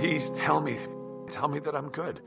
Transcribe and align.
Please 0.00 0.30
tell 0.30 0.62
me, 0.62 0.78
tell 1.28 1.46
me 1.46 1.58
that 1.58 1.76
I'm 1.76 1.90
good. 1.90 2.22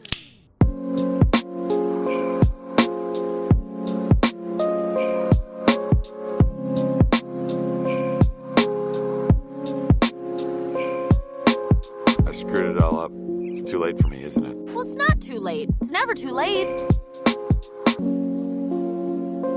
I 12.27 12.31
screwed 12.31 12.75
it 12.75 12.77
all 12.77 12.99
up. 12.99 13.11
It's 13.41 13.67
too 13.71 13.79
late 13.79 13.99
for 13.99 14.07
me, 14.07 14.23
isn't 14.23 14.45
it? 14.45 14.55
Well, 14.55 14.85
it's 14.85 14.93
not 14.93 15.19
too 15.19 15.39
late. 15.39 15.71
It's 15.81 15.89
never 15.89 16.13
too 16.13 16.29
late. 16.29 16.67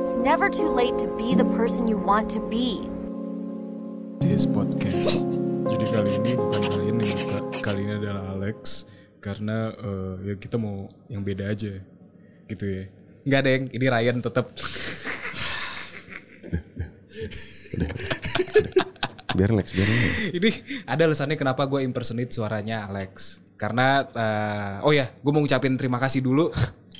It's 0.07 0.17
never 0.17 0.49
too 0.49 0.71
late 0.71 0.97
to 1.01 1.07
be 1.19 1.35
the 1.35 1.45
person 1.55 1.87
you 1.87 1.99
want 1.99 2.31
to 2.31 2.41
be. 2.41 2.89
Karena 9.27 9.75
eh, 9.75 10.15
ya 10.31 10.35
kita 10.39 10.55
mau 10.55 10.87
yang 11.11 11.27
beda 11.27 11.51
aja 11.51 11.83
gitu 12.47 12.65
ya. 12.65 12.87
Nggak 13.27 13.41
ada 13.43 13.51
yang 13.51 13.65
ini 13.75 13.87
Ryan 13.91 14.17
tetap. 14.23 14.47
Biar 19.37 19.51
relax, 19.53 19.75
biar 19.75 19.89
ini 20.39 20.51
ada 20.87 21.03
alasannya 21.05 21.35
kenapa 21.37 21.67
gue 21.67 21.83
impersonate 21.83 22.31
suaranya 22.31 22.87
Alex. 22.87 23.43
Karena 23.59 24.07
eh, 24.07 24.87
oh 24.87 24.95
ya, 24.95 25.11
gue 25.11 25.33
mau 25.35 25.43
ngucapin 25.43 25.75
terima 25.75 25.99
kasih 25.99 26.23
dulu 26.23 26.55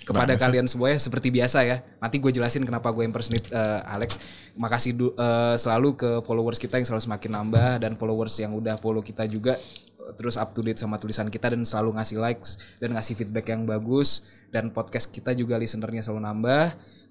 kepada 0.07 0.35
kalian 0.39 0.67
semuanya 0.67 0.99
seperti 0.99 1.31
biasa 1.31 1.63
ya. 1.63 1.81
Nanti 2.03 2.19
gue 2.19 2.35
jelasin 2.35 2.67
kenapa 2.67 2.91
gue 2.91 3.07
impersonate 3.07 3.47
eh, 3.55 3.81
Alex. 3.87 4.19
Makasih 4.59 4.93
du- 4.99 5.15
eh, 5.15 5.55
selalu 5.57 5.95
ke 5.95 6.11
followers 6.27 6.59
kita 6.59 6.77
yang 6.83 6.85
selalu 6.91 7.07
semakin 7.07 7.31
nambah 7.39 7.71
dan 7.81 7.95
followers 7.95 8.35
yang 8.43 8.53
udah 8.53 8.77
follow 8.83 9.01
kita 9.01 9.25
juga 9.31 9.55
terus 10.17 10.41
up 10.41 10.57
to 10.57 10.65
date 10.65 10.81
sama 10.81 10.97
tulisan 10.97 11.29
kita 11.29 11.53
dan 11.53 11.63
selalu 11.69 12.01
ngasih 12.01 12.19
likes 12.19 12.81
dan 12.81 12.97
ngasih 12.97 13.15
feedback 13.15 13.53
yang 13.53 13.69
bagus. 13.69 14.25
Dan 14.49 14.73
podcast 14.73 15.13
kita 15.13 15.37
juga 15.37 15.61
listenernya 15.61 16.01
selalu 16.01 16.25
nambah. 16.25 16.65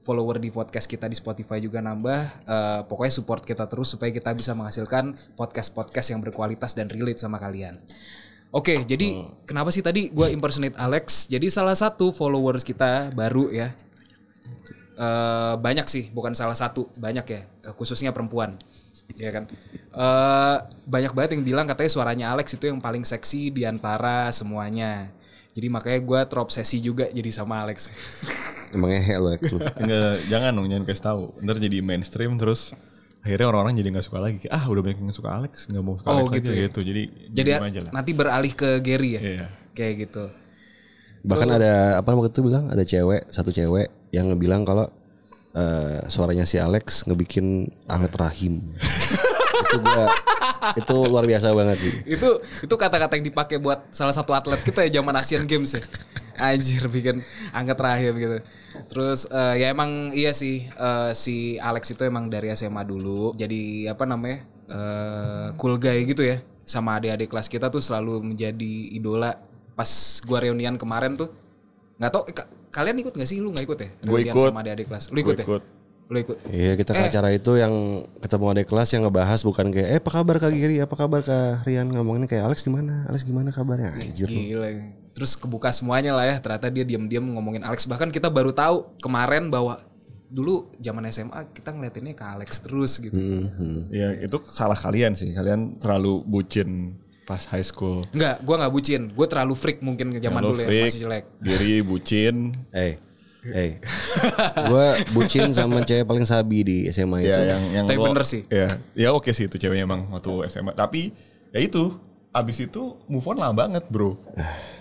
Follower 0.06 0.38
di 0.38 0.54
podcast 0.54 0.86
kita 0.86 1.10
di 1.10 1.18
Spotify 1.18 1.58
juga 1.62 1.82
nambah. 1.82 2.20
Eh, 2.46 2.82
pokoknya 2.86 3.14
support 3.14 3.42
kita 3.42 3.66
terus 3.66 3.94
supaya 3.94 4.14
kita 4.14 4.34
bisa 4.38 4.54
menghasilkan 4.54 5.18
podcast-podcast 5.38 6.14
yang 6.14 6.22
berkualitas 6.22 6.78
dan 6.78 6.90
relate 6.90 7.18
sama 7.22 7.42
kalian. 7.42 7.74
Oke, 8.56 8.88
jadi 8.88 9.26
kenapa 9.44 9.68
sih 9.74 9.84
tadi 9.84 10.14
gue 10.14 10.32
impersonate 10.32 10.80
Alex? 10.80 11.28
Jadi 11.28 11.52
salah 11.52 11.76
satu 11.76 12.16
followers 12.16 12.64
kita 12.64 13.12
baru 13.12 13.52
ya, 13.52 13.68
eh 14.96 15.54
banyak 15.60 15.84
sih, 15.92 16.08
bukan 16.14 16.32
salah 16.32 16.56
satu, 16.56 16.88
banyak 16.96 17.26
ya, 17.28 17.42
eh, 17.44 17.74
khususnya 17.76 18.16
perempuan, 18.16 18.56
ya 19.14 19.30
kan. 19.30 19.44
Eh 19.92 20.58
banyak 20.84 21.12
banget 21.14 21.30
yang 21.38 21.44
bilang 21.46 21.66
katanya 21.66 21.92
suaranya 21.92 22.26
Alex 22.34 22.58
itu 22.58 22.66
yang 22.66 22.82
paling 22.82 23.06
seksi 23.06 23.54
di 23.54 23.64
antara 23.64 24.34
semuanya. 24.34 25.14
Jadi 25.56 25.72
makanya 25.72 26.00
gue 26.04 26.20
terobsesi 26.28 26.84
juga 26.84 27.08
jadi 27.08 27.32
sama 27.32 27.64
Alex. 27.64 27.88
Emangnya 28.76 29.02
hell 29.06 29.24
Alex. 29.32 29.56
Enggak, 29.80 30.14
jangan 30.28 30.52
dong, 30.52 30.68
jangan 30.68 30.84
kasih 30.84 31.04
tahu. 31.06 31.24
Ntar 31.40 31.58
jadi 31.64 31.78
mainstream 31.80 32.36
terus 32.36 32.76
akhirnya 33.24 33.48
orang-orang 33.48 33.80
jadi 33.80 33.88
nggak 33.96 34.06
suka 34.06 34.20
lagi. 34.20 34.46
Ah 34.52 34.68
udah 34.68 34.84
banyak 34.84 35.00
yang 35.00 35.16
suka 35.16 35.32
Alex, 35.32 35.72
nggak 35.72 35.84
mau 35.84 35.96
suka 35.96 36.08
Oh, 36.12 36.28
Alex 36.28 36.44
gitu 36.44 36.50
lagi 36.52 36.60
ya? 36.60 36.66
gitu. 36.68 36.80
Jadi 36.84 37.04
jadi 37.32 37.50
aja 37.56 37.80
lah. 37.88 37.92
nanti 37.96 38.12
beralih 38.12 38.52
ke 38.52 38.70
Gary 38.84 39.10
ya, 39.16 39.22
Iya. 39.24 39.46
kayak 39.72 39.94
gitu. 40.06 40.26
Bahkan 41.24 41.50
ada 41.50 41.74
apa 42.04 42.10
waktu 42.14 42.36
itu 42.36 42.42
bilang 42.46 42.68
ada 42.68 42.84
cewek, 42.84 43.32
satu 43.32 43.50
cewek 43.50 44.12
yang 44.12 44.28
ngebilang 44.30 44.62
kalau 44.62 44.92
eh, 45.56 46.00
suaranya 46.12 46.44
si 46.44 46.60
Alex 46.60 47.08
ngebikin 47.08 47.72
anget 47.88 48.14
rahim. 48.20 48.60
itu 49.56 49.78
gua 49.80 50.12
itu 50.76 50.96
luar 51.08 51.24
biasa 51.24 51.56
banget 51.56 51.78
sih. 51.80 51.94
itu 52.20 52.30
itu 52.68 52.76
kata-kata 52.76 53.16
yang 53.16 53.26
dipakai 53.32 53.58
buat 53.58 53.88
salah 53.96 54.12
satu 54.12 54.36
atlet 54.36 54.60
kita 54.62 54.84
ya 54.84 55.00
zaman 55.00 55.16
Asian 55.16 55.48
Games 55.48 55.80
ya. 55.80 55.84
Anjir 56.36 56.92
bikin 56.92 57.24
angkat 57.56 57.80
rahim 57.80 58.14
gitu. 58.20 58.38
Terus 58.92 59.24
eh, 59.32 59.64
ya 59.64 59.72
emang 59.72 60.12
iya 60.12 60.36
sih 60.36 60.68
eh, 60.68 61.12
si 61.16 61.56
Alex 61.64 61.96
itu 61.96 62.04
emang 62.04 62.28
dari 62.28 62.52
SMA 62.52 62.84
dulu. 62.84 63.32
Jadi 63.40 63.88
apa 63.88 64.04
namanya 64.04 64.44
eh, 64.68 65.48
cool 65.56 65.80
guy 65.80 66.04
gitu 66.04 66.28
ya. 66.28 66.44
Sama 66.68 67.00
adik-adik 67.00 67.32
kelas 67.32 67.48
kita 67.48 67.72
tuh 67.72 67.80
selalu 67.80 68.36
menjadi 68.36 68.74
idola. 68.92 69.40
Pas 69.76 70.20
gua 70.28 70.44
reunian 70.44 70.76
kemarin 70.76 71.16
tuh 71.16 71.32
nggak 71.96 72.12
tau 72.12 72.24
eh, 72.24 72.34
ka- 72.34 72.50
kalian 72.70 72.98
ikut 73.00 73.14
gak 73.14 73.24
sih 73.24 73.40
lu 73.40 73.50
nggak 73.50 73.66
ikut 73.66 73.80
ya 73.80 73.90
Gua 74.04 74.20
Reunian 74.20 74.34
ikut. 74.34 74.48
sama 74.52 74.60
adik-adik 74.60 74.86
kelas 74.88 75.04
lu 75.08 75.16
Gua 75.16 75.24
ikut 75.24 75.36
ya 75.36 75.46
ikut. 75.46 75.64
lu 76.06 76.18
ikut 76.20 76.38
Iya 76.48 76.74
kita 76.76 76.92
ke 76.92 77.02
acara 77.08 77.30
itu 77.32 77.52
yang 77.56 77.74
ketemu 78.20 78.46
adik 78.52 78.68
kelas 78.68 78.90
yang 78.92 79.02
ngebahas 79.04 79.40
bukan 79.42 79.66
kayak 79.70 79.90
eh 79.90 79.98
apa 79.98 80.12
kabar 80.12 80.36
Kak 80.38 80.52
Giri, 80.52 80.78
apa 80.78 80.94
kabar 80.94 81.22
Kak 81.22 81.64
Rian 81.64 81.88
ngomongin 81.88 82.26
kayak 82.26 82.46
Alex 82.46 82.62
di 82.62 82.70
mana? 82.70 83.08
Alex 83.08 83.24
gimana 83.24 83.50
kabarnya? 83.50 83.96
Anjir 83.96 84.28
lu. 84.28 84.38
Gila. 84.38 84.70
Terus 85.12 85.34
kebuka 85.34 85.72
semuanya 85.72 86.12
lah 86.12 86.28
ya. 86.28 86.36
Ternyata 86.38 86.68
dia 86.70 86.84
diam-diam 86.84 87.26
ngomongin 87.26 87.64
Alex. 87.64 87.88
Bahkan 87.88 88.12
kita 88.12 88.30
baru 88.30 88.52
tahu 88.52 89.00
kemarin 89.00 89.50
bahwa 89.50 89.82
dulu 90.28 90.70
zaman 90.78 91.08
SMA 91.08 91.56
kita 91.56 91.72
ngeliatinnya 91.72 92.14
ke 92.14 92.22
Alex 92.22 92.60
terus 92.60 93.00
gitu. 93.00 93.16
Mhm. 93.16 93.90
Ya 93.90 94.14
itu 94.20 94.38
salah 94.46 94.76
kalian 94.76 95.16
sih. 95.16 95.32
Kalian 95.32 95.80
terlalu 95.80 96.22
bucin 96.22 97.02
pas 97.26 97.42
high 97.50 97.66
school. 97.66 98.06
Enggak, 98.14 98.40
gua 98.46 98.56
nggak 98.62 98.74
bucin. 98.74 99.02
Gue 99.10 99.26
terlalu 99.26 99.54
freak 99.58 99.82
mungkin 99.82 100.14
ke 100.14 100.22
zaman 100.22 100.42
dulu 100.46 100.62
ya 100.62 100.68
freak, 100.70 100.86
masih 100.88 101.02
jelek. 101.02 101.24
Diri 101.42 101.74
bucin. 101.82 102.36
Eh, 102.70 103.02
eh, 103.50 103.82
gue 104.70 104.86
bucin 105.12 105.50
sama 105.52 105.82
cewek 105.82 106.06
paling 106.06 106.26
sabi 106.26 106.62
di 106.62 106.78
SMA 106.90 107.26
itu. 107.26 107.34
ya 107.34 107.58
yang 107.58 107.62
yang 107.74 107.86
Tapi 107.90 107.98
lo- 107.98 108.06
bener 108.14 108.24
sih. 108.24 108.46
Ya, 108.48 108.78
ya 108.94 109.10
oke 109.12 109.34
sih 109.34 109.50
itu 109.50 109.58
ceweknya 109.58 109.90
emang 109.90 110.06
waktu 110.14 110.30
SMA. 110.50 110.78
Tapi 110.78 111.10
ya 111.50 111.60
itu 111.60 111.98
abis 112.30 112.70
itu 112.70 112.94
move 113.10 113.26
on 113.26 113.42
lama 113.42 113.54
banget 113.58 113.84
bro. 113.90 114.22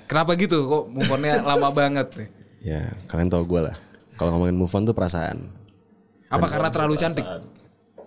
Kenapa 0.04 0.36
gitu? 0.36 0.68
Kok 0.68 0.84
move 0.92 1.08
on-nya 1.08 1.40
lama 1.50 1.72
banget 1.72 2.08
nih? 2.12 2.28
Ya 2.60 2.92
kalian 3.08 3.32
tau 3.32 3.44
gue 3.44 3.60
lah. 3.72 3.76
Kalau 4.20 4.36
ngomongin 4.36 4.56
move 4.56 4.72
on 4.76 4.84
tuh 4.84 4.92
perasaan. 4.92 5.48
Apa 6.28 6.44
karena 6.44 6.68
terlalu 6.68 6.94
cantik? 7.00 7.24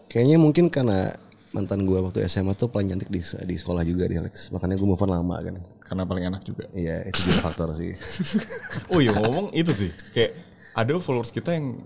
Kayaknya 0.08 0.38
mungkin 0.40 0.70
karena 0.70 1.16
mantan 1.58 1.84
gue 1.84 1.98
waktu 1.98 2.22
SMA 2.26 2.54
tuh 2.54 2.70
paling 2.70 2.94
cantik 2.94 3.10
di 3.10 3.18
di 3.26 3.56
sekolah 3.58 3.82
juga 3.82 4.06
di 4.06 4.14
Alex. 4.16 4.54
Makanya 4.54 4.78
gue 4.78 4.86
move 4.86 5.02
on 5.02 5.10
lama 5.10 5.36
kan. 5.42 5.58
Karena 5.82 6.06
paling 6.06 6.24
enak 6.30 6.46
juga. 6.46 6.70
Iya 6.72 7.10
itu 7.10 7.26
juga 7.26 7.40
faktor 7.44 7.74
sih. 7.74 7.98
Oh 8.94 9.02
iya 9.02 9.10
ngomong 9.12 9.50
itu 9.52 9.74
sih 9.74 9.92
kayak 10.14 10.38
ada 10.72 10.94
followers 11.02 11.34
kita 11.34 11.58
yang 11.58 11.82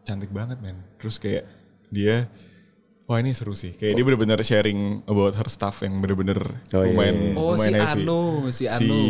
cantik 0.00 0.30
banget 0.30 0.62
men. 0.62 0.78
Terus 0.96 1.18
kayak 1.18 1.42
dia 1.90 2.30
wah 3.04 3.18
ini 3.18 3.34
seru 3.34 3.52
sih. 3.52 3.74
Kayak 3.74 3.98
dia 3.98 4.04
bener-bener 4.06 4.38
sharing 4.40 5.02
about 5.04 5.34
her 5.34 5.50
stuff 5.50 5.82
yang 5.82 5.98
bener-bener 5.98 6.38
Oh, 6.70 6.86
iya, 6.86 6.94
lumayan 6.94 7.16
iya. 7.18 7.32
Oh, 7.34 7.54
si 7.58 7.68
heavy. 7.74 8.02
Anu, 8.06 8.20
si 8.54 8.64
Anu. 8.70 8.86
Si 8.86 9.02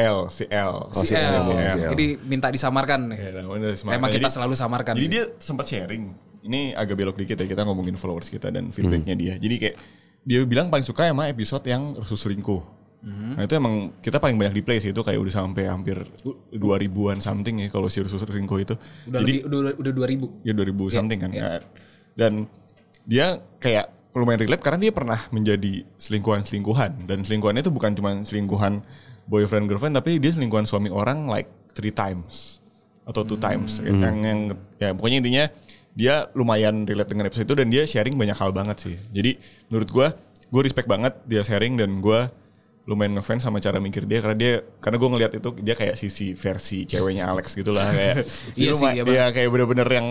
L, 0.00 0.18
si 0.32 0.44
L. 0.48 0.74
si 0.96 1.04
si 1.04 1.14
L. 1.14 1.28
L, 1.28 1.42
si 1.44 1.52
L. 1.52 1.78
Jadi 1.92 2.06
minta 2.24 2.48
disamarkan 2.48 3.12
nih. 3.12 3.18
Ya, 3.20 3.30
namanya 3.44 3.76
semangat. 3.76 4.00
Emang 4.00 4.08
kita 4.08 4.24
Jadi- 4.24 4.34
selalu 4.40 4.54
samarkan 4.56 4.94
Jadi 4.96 5.04
sih. 5.04 5.12
dia 5.12 5.24
sempat 5.36 5.68
sharing. 5.68 6.29
Ini 6.40 6.72
agak 6.72 6.96
belok 6.96 7.16
dikit 7.20 7.36
ya 7.36 7.46
kita 7.46 7.62
ngomongin 7.68 8.00
followers 8.00 8.32
kita 8.32 8.48
dan 8.48 8.72
feedbacknya 8.72 9.14
dia. 9.16 9.34
Jadi 9.36 9.54
kayak 9.60 9.76
dia 10.24 10.40
bilang 10.44 10.68
paling 10.68 10.84
suka 10.84 11.08
emang 11.08 11.28
episode 11.28 11.64
yang 11.68 11.96
Resus 11.96 12.24
selingkuh. 12.24 12.80
Nah 13.00 13.48
itu 13.48 13.56
emang 13.56 13.96
kita 14.04 14.20
paling 14.20 14.36
banyak 14.36 14.60
di 14.60 14.62
play 14.64 14.76
sih 14.76 14.92
itu 14.92 15.00
kayak 15.00 15.16
udah 15.16 15.32
sampai 15.32 15.64
hampir 15.64 15.96
dua 16.52 16.76
ribuan 16.76 17.16
something 17.16 17.64
ya 17.64 17.68
kalau 17.72 17.88
si 17.88 18.04
Resus 18.04 18.20
selingkuh 18.20 18.58
itu. 18.60 18.74
Udah 19.08 19.20
Jadi 19.24 19.44
lebih 19.44 19.72
udah 19.72 19.72
udah 19.80 19.92
2000. 20.44 20.44
ya 20.44 20.52
2000 20.52 20.96
something 20.96 21.18
kan. 21.20 21.30
Nah, 21.32 21.60
Dan 22.12 22.44
dia 23.08 23.40
kayak 23.56 23.88
lumayan 24.12 24.42
relate 24.42 24.60
karena 24.60 24.90
dia 24.90 24.92
pernah 24.92 25.20
menjadi 25.30 25.86
selingkuhan-selingkuhan 25.96 27.06
dan 27.06 27.22
selingkuhannya 27.22 27.62
itu 27.62 27.72
bukan 27.72 27.94
cuma 27.94 28.10
selingkuhan 28.26 28.82
boyfriend 29.30 29.70
girlfriend 29.70 29.94
tapi 29.94 30.18
dia 30.18 30.34
selingkuhan 30.34 30.66
suami 30.66 30.90
orang 30.90 31.30
like 31.30 31.46
three 31.72 31.94
times 31.94 32.58
atau 33.06 33.22
two 33.22 33.38
times 33.38 33.78
yang 33.80 34.18
yang 34.22 34.40
ya 34.82 34.90
pokoknya 34.90 35.22
intinya 35.22 35.44
dia 35.94 36.30
lumayan 36.38 36.86
relate 36.86 37.10
dengan 37.10 37.26
episode 37.26 37.46
itu 37.50 37.56
dan 37.58 37.66
dia 37.68 37.82
sharing 37.84 38.14
banyak 38.14 38.36
hal 38.38 38.50
banget 38.54 38.76
sih. 38.78 38.96
Jadi 39.10 39.36
menurut 39.68 39.88
gua 39.90 40.08
gue 40.50 40.62
respect 40.66 40.90
banget 40.90 41.14
dia 41.26 41.42
sharing 41.46 41.78
dan 41.78 42.02
gua 42.02 42.30
lumayan 42.88 43.14
ngefans 43.20 43.46
sama 43.46 43.62
cara 43.62 43.78
mikir 43.78 44.02
dia 44.08 44.18
karena 44.18 44.36
dia 44.36 44.52
karena 44.82 44.96
gue 44.98 45.08
ngelihat 45.14 45.32
itu 45.38 45.48
dia 45.62 45.74
kayak 45.78 45.94
sisi 45.94 46.34
versi 46.34 46.88
ceweknya 46.90 47.30
Alex 47.30 47.54
gitulah 47.54 47.86
kayak 47.86 48.26
Iya 48.58 48.72
dia 48.72 48.72
sih, 48.74 48.88
iya. 48.98 49.02
Iya 49.06 49.24
kayak 49.30 49.48
bener-bener 49.52 49.86
yang 49.86 50.06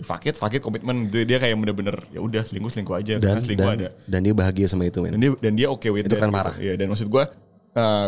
fakit 0.00 0.38
fakit 0.38 0.62
komitmen 0.62 1.10
dia, 1.10 1.26
dia 1.26 1.42
kayak 1.42 1.58
bener-bener 1.58 1.96
ya 2.14 2.22
udah 2.22 2.46
selingkuh 2.46 2.70
selingkuh 2.70 2.94
aja 2.94 3.18
Dan 3.18 3.42
selingkuh 3.42 3.66
dan, 3.66 3.78
ada 3.82 3.88
dan 4.06 4.20
dia 4.22 4.34
bahagia 4.36 4.66
sama 4.70 4.86
itu 4.86 5.02
men. 5.02 5.16
dan 5.16 5.20
dia 5.20 5.30
dan 5.42 5.52
dia 5.58 5.66
oke 5.72 5.84
with 5.90 6.06
Itu 6.06 6.14
that 6.14 6.22
keren 6.22 6.32
gitu. 6.32 6.52
Iya 6.62 6.72
dan 6.78 6.86
maksud 6.92 7.08
gue 7.10 7.24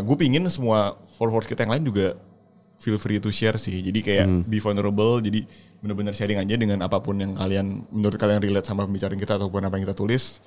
gue 0.07 0.17
pingin 0.21 0.45
semua 0.47 1.01
followers 1.19 1.49
kita 1.49 1.67
yang 1.67 1.73
lain 1.75 1.85
juga 1.91 2.07
feel 2.83 2.99
free 2.99 3.17
to 3.17 3.31
share 3.31 3.55
sih 3.57 3.79
jadi 3.79 4.01
kayak 4.03 4.27
Hmm. 4.27 4.43
be 4.43 4.59
vulnerable 4.59 5.23
jadi 5.23 5.47
bener-bener 5.79 6.11
sharing 6.11 6.37
aja 6.37 6.55
dengan 6.55 6.83
apa 6.83 6.99
pun 6.99 7.15
yang 7.15 7.33
kalian 7.33 7.87
menurut 7.89 8.19
kalian 8.19 8.43
relate 8.43 8.67
sama 8.67 8.83
pembicaraan 8.83 9.15
kita 9.17 9.39
ataupun 9.39 9.63
apa 9.63 9.79
yang 9.79 9.87
kita 9.87 9.95
tulis 9.95 10.43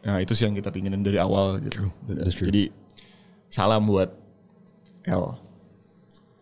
nah 0.00 0.16
itu 0.16 0.32
sih 0.32 0.46
yang 0.46 0.54
kita 0.54 0.70
pinginin 0.70 1.02
dari 1.02 1.18
awal 1.18 1.58
gitu 1.58 1.90
That's 2.06 2.32
true. 2.32 2.48
jadi 2.48 2.70
salam 3.50 3.84
buat 3.84 4.14
L 5.04 5.34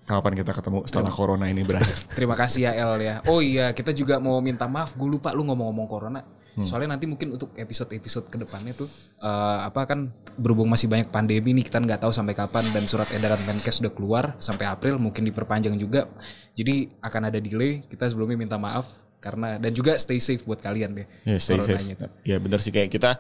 kapan 0.05 0.33
kita 0.37 0.53
ketemu 0.53 0.85
setelah 0.85 1.11
corona 1.11 1.49
ini 1.49 1.61
berakhir 1.63 1.97
Terima 2.13 2.33
kasih 2.33 2.65
ya 2.65 2.73
El 2.75 2.97
ya. 2.99 3.15
Oh 3.29 3.45
iya, 3.45 3.77
kita 3.77 3.93
juga 3.93 4.17
mau 4.17 4.41
minta 4.41 4.65
maaf. 4.65 4.97
Gue 4.97 5.05
lupa 5.13 5.37
lu 5.37 5.45
ngomong-ngomong 5.45 5.85
corona. 5.85 6.25
Soalnya 6.65 6.97
nanti 6.97 7.07
mungkin 7.07 7.35
untuk 7.35 7.55
episode-episode 7.55 8.33
ke 8.33 8.37
depannya 8.41 8.73
tuh 8.75 8.89
eh, 9.21 9.59
apa 9.69 9.85
kan 9.85 10.09
berhubung 10.35 10.71
masih 10.71 10.89
banyak 10.91 11.13
pandemi 11.13 11.53
nih 11.55 11.67
kita 11.67 11.79
nggak 11.83 12.03
tahu 12.07 12.13
sampai 12.15 12.35
kapan 12.35 12.65
dan 12.73 12.87
surat 12.89 13.11
edaran 13.15 13.39
Menkes 13.45 13.83
udah 13.85 13.93
keluar 13.93 14.25
sampai 14.41 14.67
April 14.67 14.97
mungkin 14.99 15.27
diperpanjang 15.29 15.77
juga. 15.77 16.09
Jadi 16.55 16.89
akan 17.03 17.23
ada 17.31 17.39
delay. 17.39 17.85
Kita 17.87 18.09
sebelumnya 18.09 18.39
minta 18.39 18.57
maaf 18.57 18.89
karena 19.19 19.59
dan 19.59 19.75
juga 19.75 19.99
stay 19.99 20.23
safe 20.23 20.47
buat 20.47 20.63
kalian 20.63 20.95
deh. 20.95 21.07
Ya 21.27 21.37
stay 21.43 21.59
safe. 21.59 21.83
tuh. 21.99 22.11
Ya 22.23 22.39
benar 22.39 22.63
sih 22.63 22.71
kayak 22.71 22.91
kita 22.91 23.19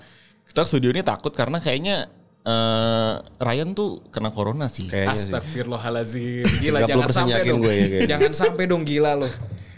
kita 0.48 0.62
studio 0.64 0.88
ini 0.94 1.04
takut 1.04 1.34
karena 1.36 1.60
kayaknya 1.60 2.08
eh, 2.48 3.12
Ryan 3.38 3.76
tuh 3.76 4.00
kena 4.08 4.32
corona 4.32 4.72
sih. 4.72 4.88
Kayaknya 4.88 5.12
sih. 5.14 5.28
Astagfirullahaladzim 5.28 6.44
Gila 6.64 6.78
30% 6.82 6.88
jangan 6.88 7.10
sampai 7.12 7.42
dong 7.44 7.60
gue 7.60 7.74
ya 7.74 7.86
kayaknya. 7.86 8.08
Jangan 8.08 8.32
sampai 8.32 8.64
dong 8.64 8.82
gila 8.88 9.12
lo 9.14 9.28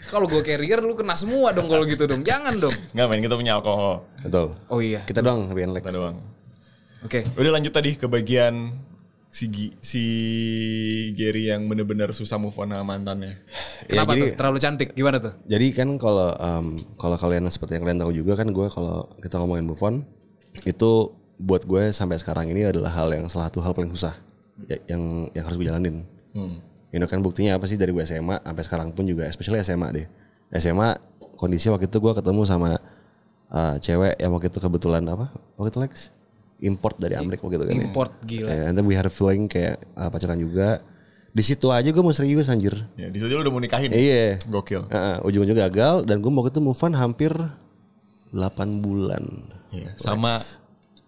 Kalau 0.01 0.25
gue 0.27 0.41
carrier 0.41 0.79
lu 0.79 0.95
kena 0.95 1.15
semua 1.15 1.51
dong 1.51 1.67
kalau 1.67 1.83
gitu 1.83 2.03
dong 2.07 2.23
Jangan 2.23 2.57
dong 2.57 2.75
Nggak 2.95 3.05
main 3.11 3.21
kita 3.21 3.35
punya 3.35 3.53
alkohol. 3.59 4.07
Betul. 4.23 4.47
Oh 4.71 4.79
iya 4.79 5.03
Kita 5.03 5.19
doang 5.19 5.51
lebih 5.51 5.75
Lex. 5.75 5.83
Kita 5.83 5.93
doang. 5.93 6.17
Oke 7.03 7.19
Udah 7.35 7.51
lanjut 7.53 7.73
tadi 7.75 7.99
ke 7.99 8.07
bagian 8.07 8.71
si 9.31 9.47
si 9.79 10.03
Gary 11.15 11.47
yang 11.47 11.63
bener-bener 11.71 12.11
susah 12.11 12.35
move 12.35 12.55
on 12.59 12.71
sama 12.71 12.83
mantannya. 12.83 13.35
Ya, 13.91 14.05
Kenapa 14.05 14.13
jadi 14.15 14.21
tuh? 14.23 14.35
Terlalu 14.39 14.57
cantik 14.61 14.89
Gimana 14.95 15.17
tuh? 15.19 15.33
jadi 15.43 15.67
kan 15.75 15.89
kalau 15.99 16.31
em, 16.37 16.67
kalau 16.95 17.17
kalian 17.19 17.43
seperti 17.51 17.75
yang 17.75 17.83
kalian 17.83 17.99
tahu 17.99 18.11
juga 18.15 18.39
kan 18.39 18.47
gue 18.47 18.67
kalau 18.71 19.09
kita 19.19 19.35
ngomongin 19.35 19.67
move 19.67 19.83
on 19.83 20.05
itu 20.63 20.91
buat 21.41 21.65
gue 21.65 21.89
sampai 21.89 22.15
sekarang 22.15 22.45
ini 22.47 22.61
adalah 22.63 22.93
hal 22.93 23.09
yang 23.09 23.25
salah 23.25 23.49
satu 23.49 23.59
hal 23.59 23.73
paling 23.73 23.89
susah 23.89 24.13
ya- 24.63 24.81
yang 24.87 25.01
yang 25.33 25.43
harus 25.43 25.57
gue 25.57 25.65
jalanin. 25.65 26.05
Ini 26.91 27.01
kan 27.07 27.19
buktinya 27.19 27.55
apa 27.55 27.65
sih 27.65 27.75
dari 27.75 27.89
gue 27.89 28.03
SMA 28.03 28.37
sampai 28.37 28.63
sekarang 28.63 28.87
pun 28.91 29.03
juga, 29.03 29.25
especially 29.25 29.57
SMA 29.59 29.87
deh. 29.91 30.05
SMA 30.53 30.99
kondisi 31.33 31.67
waktu 31.67 31.87
itu 31.87 31.97
gue 31.97 32.13
ketemu 32.13 32.43
sama 32.43 32.77
uh, 33.47 33.75
cewek 33.77 34.15
yang 34.15 34.29
waktu 34.29 34.47
itu 34.47 34.59
kebetulan 34.59 35.01
apa? 35.05 35.31
Waktu 35.55 35.69
itu 35.69 35.79
Lex 35.79 35.93
import 36.61 36.93
dari 36.95 37.17
Amerika 37.17 37.41
waktu 37.41 37.57
itu 37.57 37.65
kan. 37.65 37.73
ya. 37.73 37.81
Import 37.81 38.11
gila 38.21 38.47
Ya, 38.47 38.63
and 38.69 38.75
then 38.75 38.85
we 38.85 38.93
had 38.93 39.03
a 39.03 39.09
feeling 39.09 39.47
kayak 39.47 39.81
uh, 39.95 40.07
pacaran 40.07 40.37
juga. 40.37 40.83
Di 41.31 41.41
situ 41.41 41.71
aja 41.71 41.87
gue 41.87 42.03
mau 42.03 42.11
serius 42.11 42.45
anjir. 42.45 42.75
Ya 42.93 43.07
di 43.07 43.17
situ 43.17 43.31
lu 43.31 43.39
udah 43.39 43.49
mau 43.49 43.57
nikahin. 43.57 43.89
Iya. 43.89 44.37
Gokil. 44.45 44.83
Heeh, 44.85 45.15
ujung-ujungnya 45.23 45.65
gagal 45.65 46.03
dan 46.03 46.19
gue 46.19 46.29
waktu 46.29 46.51
itu 46.51 46.61
move 46.61 46.77
on 46.77 46.93
hampir 46.93 47.31
8 48.29 48.37
bulan. 48.77 49.23
Iya. 49.71 49.95
Sama 49.95 50.37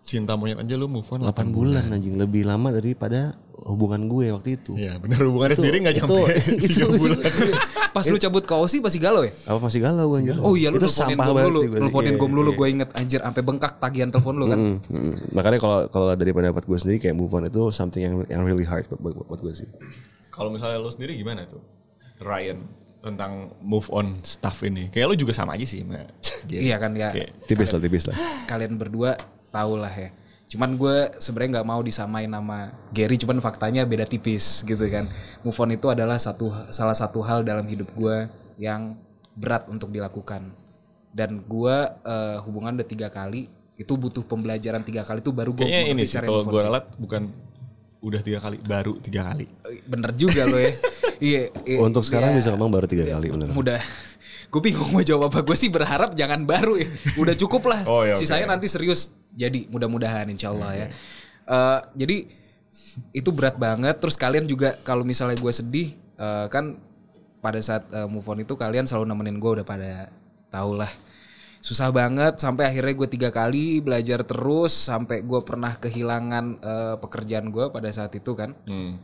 cinta 0.04 0.36
monyet 0.36 0.60
aja 0.60 0.76
lu 0.76 0.92
move 0.92 1.08
on 1.16 1.24
8 1.24 1.32
bulan 1.56 1.88
anjing 1.88 2.20
lebih 2.20 2.44
lama 2.44 2.76
daripada 2.76 3.40
hubungan 3.64 4.12
gue 4.12 4.36
waktu 4.36 4.60
itu. 4.60 4.76
Iya 4.76 5.00
bener 5.00 5.24
hubungannya 5.24 5.56
sendiri 5.56 5.80
nggak 5.80 5.96
itu, 5.96 6.04
nyampe 6.04 6.32
itu, 6.60 6.84
3 6.92 7.00
bulan. 7.00 7.18
Pas 7.96 8.06
lu 8.12 8.18
cabut 8.20 8.44
ke 8.44 8.52
Osi 8.60 8.84
pasti 8.84 9.00
galau 9.00 9.24
ya? 9.24 9.32
Apa 9.48 9.64
masih 9.64 9.80
galau 9.80 10.12
gue 10.12 10.20
anjir? 10.20 10.36
Oh 10.44 10.60
iya 10.60 10.68
lu 10.68 10.76
itu 10.76 10.92
sampah 10.92 11.32
banget 11.32 11.48
dulu 11.48 11.60
sih 11.64 11.70
gue. 11.72 11.80
Nelfonin 11.80 12.20
Iya, 12.20 12.20
iya. 12.20 12.52
gue 12.60 12.68
inget 12.68 12.90
anjir 13.00 13.20
Sampai 13.24 13.42
bengkak 13.48 13.74
tagihan 13.80 14.10
telepon 14.12 14.36
lu 14.36 14.46
kan 14.52 14.60
Mm, 14.60 14.78
mm. 14.92 15.14
Makanya 15.32 15.58
kalau 15.64 15.80
kalau 15.88 16.06
dari 16.20 16.32
pendapat 16.36 16.64
gue 16.68 16.78
sendiri 16.78 16.98
kayak 17.00 17.16
move 17.16 17.32
on 17.32 17.48
itu 17.48 17.72
something 17.72 18.04
yang 18.04 18.16
yang 18.28 18.42
really 18.44 18.68
hard 18.68 18.84
buat, 18.92 19.00
buat, 19.00 19.16
buat 19.32 19.40
gue 19.40 19.54
sih. 19.56 19.70
Kalau 20.36 20.52
misalnya 20.52 20.84
lu 20.84 20.92
sendiri 20.92 21.16
gimana 21.16 21.48
tuh? 21.48 21.64
Ryan 22.20 22.60
tentang 23.00 23.52
move 23.64 23.88
on 23.92 24.20
stuff 24.24 24.64
ini. 24.68 24.92
Kayak 24.92 25.08
lu 25.12 25.16
juga 25.16 25.32
sama 25.32 25.56
aja 25.56 25.64
sih. 25.64 25.84
Iya 26.44 26.76
kan 26.76 26.92
ya 26.92 27.08
Tipis 27.48 27.72
lah, 27.72 27.80
tipis 27.80 28.04
lah. 28.04 28.16
Kalian 28.52 28.76
berdua 28.76 29.16
tau 29.54 29.78
lah 29.78 29.94
ya 29.94 30.10
Cuman 30.54 30.78
gue 30.78 31.10
sebenarnya 31.18 31.50
nggak 31.58 31.70
mau 31.74 31.82
disamain 31.82 32.30
nama 32.30 32.70
Gary, 32.94 33.18
cuman 33.18 33.42
faktanya 33.42 33.90
beda 33.90 34.06
tipis 34.06 34.62
gitu 34.62 34.86
kan. 34.86 35.02
Move 35.42 35.58
on 35.58 35.74
itu 35.74 35.90
adalah 35.90 36.22
satu 36.22 36.54
salah 36.70 36.94
satu 36.94 37.26
hal 37.26 37.42
dalam 37.42 37.66
hidup 37.66 37.90
gue 37.98 38.30
yang 38.62 38.94
berat 39.34 39.66
untuk 39.66 39.90
dilakukan. 39.90 40.54
Dan 41.10 41.42
gue 41.50 41.76
eh, 42.06 42.38
hubungan 42.46 42.78
udah 42.78 42.86
tiga 42.86 43.10
kali, 43.10 43.50
itu 43.82 43.94
butuh 43.98 44.22
pembelajaran 44.30 44.86
tiga 44.86 45.02
kali 45.02 45.26
itu 45.26 45.34
baru 45.34 45.58
gue 45.58 45.66
kayaknya 45.66 45.90
ini 45.90 46.06
sih 46.06 46.22
kalau 46.22 46.46
gue 46.46 46.62
ralat 46.62 46.86
bukan 47.02 47.34
udah 48.06 48.22
tiga 48.22 48.38
kali, 48.38 48.62
baru 48.62 48.94
tiga 49.02 49.34
kali. 49.34 49.50
Bener 49.90 50.14
juga 50.14 50.46
lo 50.46 50.62
ya. 50.62 50.70
Iya. 51.24 51.56
iya, 51.64 51.80
Untuk 51.80 52.04
sekarang 52.04 52.36
iya. 52.36 52.44
bisa 52.44 52.52
ngomong 52.52 52.68
baru 52.68 52.86
tiga 52.90 53.08
kali 53.08 53.32
bener. 53.32 53.48
Mudah. 53.56 53.80
Gue 54.54 54.62
bingung 54.62 54.94
mau 54.94 55.02
jawab 55.02 55.34
apa. 55.34 55.42
Gue 55.42 55.58
sih 55.58 55.74
berharap 55.74 56.14
jangan 56.14 56.46
baru 56.46 56.78
ya. 56.78 56.86
Udah 57.18 57.34
cukup 57.34 57.74
lah. 57.74 57.82
Oh, 57.90 58.06
iya. 58.06 58.14
Sisanya 58.14 58.54
nanti 58.54 58.70
serius. 58.70 59.10
Jadi 59.34 59.66
mudah-mudahan 59.66 60.30
insya 60.30 60.54
Allah 60.54 60.72
ya. 60.78 60.88
Eh, 61.44 61.80
jadi 61.98 62.18
itu 63.12 63.30
berat 63.34 63.58
banget. 63.58 63.98
Terus 63.98 64.14
kalian 64.14 64.46
juga 64.46 64.78
kalau 64.86 65.02
misalnya 65.02 65.42
gue 65.42 65.50
sedih. 65.50 65.90
eh, 66.14 66.46
kan 66.54 66.78
pada 67.42 67.58
saat 67.58 67.90
eh, 67.90 68.06
move 68.06 68.30
on 68.30 68.40
itu 68.40 68.54
kalian 68.54 68.86
selalu 68.86 69.10
nemenin 69.10 69.42
gue 69.42 69.52
udah 69.58 69.66
pada 69.66 70.14
tau 70.54 70.78
lah. 70.78 70.94
Susah 71.58 71.90
banget 71.90 72.38
sampai 72.38 72.70
akhirnya 72.70 72.94
gue 72.94 73.10
tiga 73.10 73.30
kali 73.32 73.82
belajar 73.82 74.22
terus 74.22 74.70
sampai 74.70 75.26
gue 75.26 75.42
pernah 75.42 75.74
kehilangan 75.74 76.46
eh, 76.62 76.96
pekerjaan 77.02 77.50
gue 77.50 77.74
pada 77.74 77.90
saat 77.90 78.14
itu 78.14 78.38
kan 78.38 78.54
Hmm. 78.70 79.02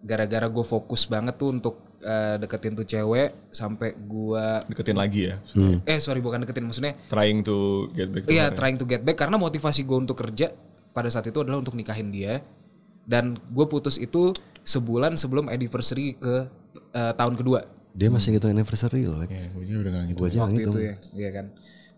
Gara-gara 0.00 0.46
gue 0.46 0.64
fokus 0.64 1.04
banget 1.04 1.36
tuh 1.36 1.50
untuk 1.50 1.74
eh, 2.00 2.36
deketin 2.36 2.72
tuh 2.72 2.82
cewek 2.82 3.50
sampai 3.50 3.92
gua 4.00 4.64
Deketin 4.64 4.96
lagi 4.96 5.28
ya. 5.28 5.36
eh 5.84 5.98
sorry 5.98 6.18
bukan 6.18 6.40
deketin 6.40 6.64
maksudnya 6.64 6.96
Trying 7.06 7.40
to 7.40 7.56
get 7.92 8.08
back 8.08 8.24
to 8.24 8.30
iya 8.30 8.48
her. 8.48 8.56
trying 8.56 8.74
to 8.74 8.84
get 8.84 9.00
back 9.00 9.14
karena 9.14 9.36
motivasi 9.36 9.84
gue 9.84 9.98
untuk 9.98 10.16
kerja 10.16 10.50
pada 10.90 11.06
saat 11.06 11.24
itu 11.24 11.38
adalah 11.38 11.60
untuk 11.60 11.74
nikahin 11.74 12.08
dia 12.08 12.40
dan 13.04 13.36
gue 13.46 13.66
putus 13.66 13.96
itu 13.96 14.32
sebulan 14.62 15.14
sebelum 15.14 15.46
anniversary 15.46 16.14
ke 16.14 16.48
eh, 16.90 17.12
tahun 17.14 17.36
kedua 17.36 17.60
Dia 17.90 18.06
masih 18.06 18.30
ngitung 18.30 18.54
anniversary 18.54 19.02
loh. 19.02 19.18
Ya, 19.20 19.50
gue 19.50 19.64
juga 19.66 19.78
udah 19.82 19.92
gak 19.92 20.04
gitu. 20.06 20.16
Gue 20.16 20.26
aja 20.26 20.38
waktu 20.40 20.52
ngitung. 20.54 20.72
itu 20.72 20.80
ya 20.80 20.94
iya 21.12 21.30
kan 21.30 21.46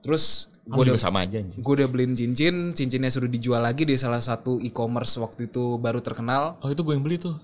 terus 0.00 0.24
Gue 0.62 0.82
gue 0.82 0.82
udah 0.88 0.98
sama 0.98 1.22
aja 1.22 1.38
gue 1.38 1.72
udah 1.72 1.86
beliin 1.86 2.12
cincin 2.12 2.72
cincinnya 2.72 3.06
suruh 3.06 3.28
dijual 3.28 3.60
lagi 3.60 3.84
di 3.84 3.94
salah 3.94 4.18
satu 4.18 4.58
e-commerce 4.58 5.14
waktu 5.16 5.46
itu 5.46 5.76
baru 5.76 6.00
terkenal 6.00 6.58
Oh 6.58 6.66
itu 6.66 6.80
gue 6.80 6.90
yang 6.92 7.02
beli 7.02 7.20
tuh. 7.20 7.38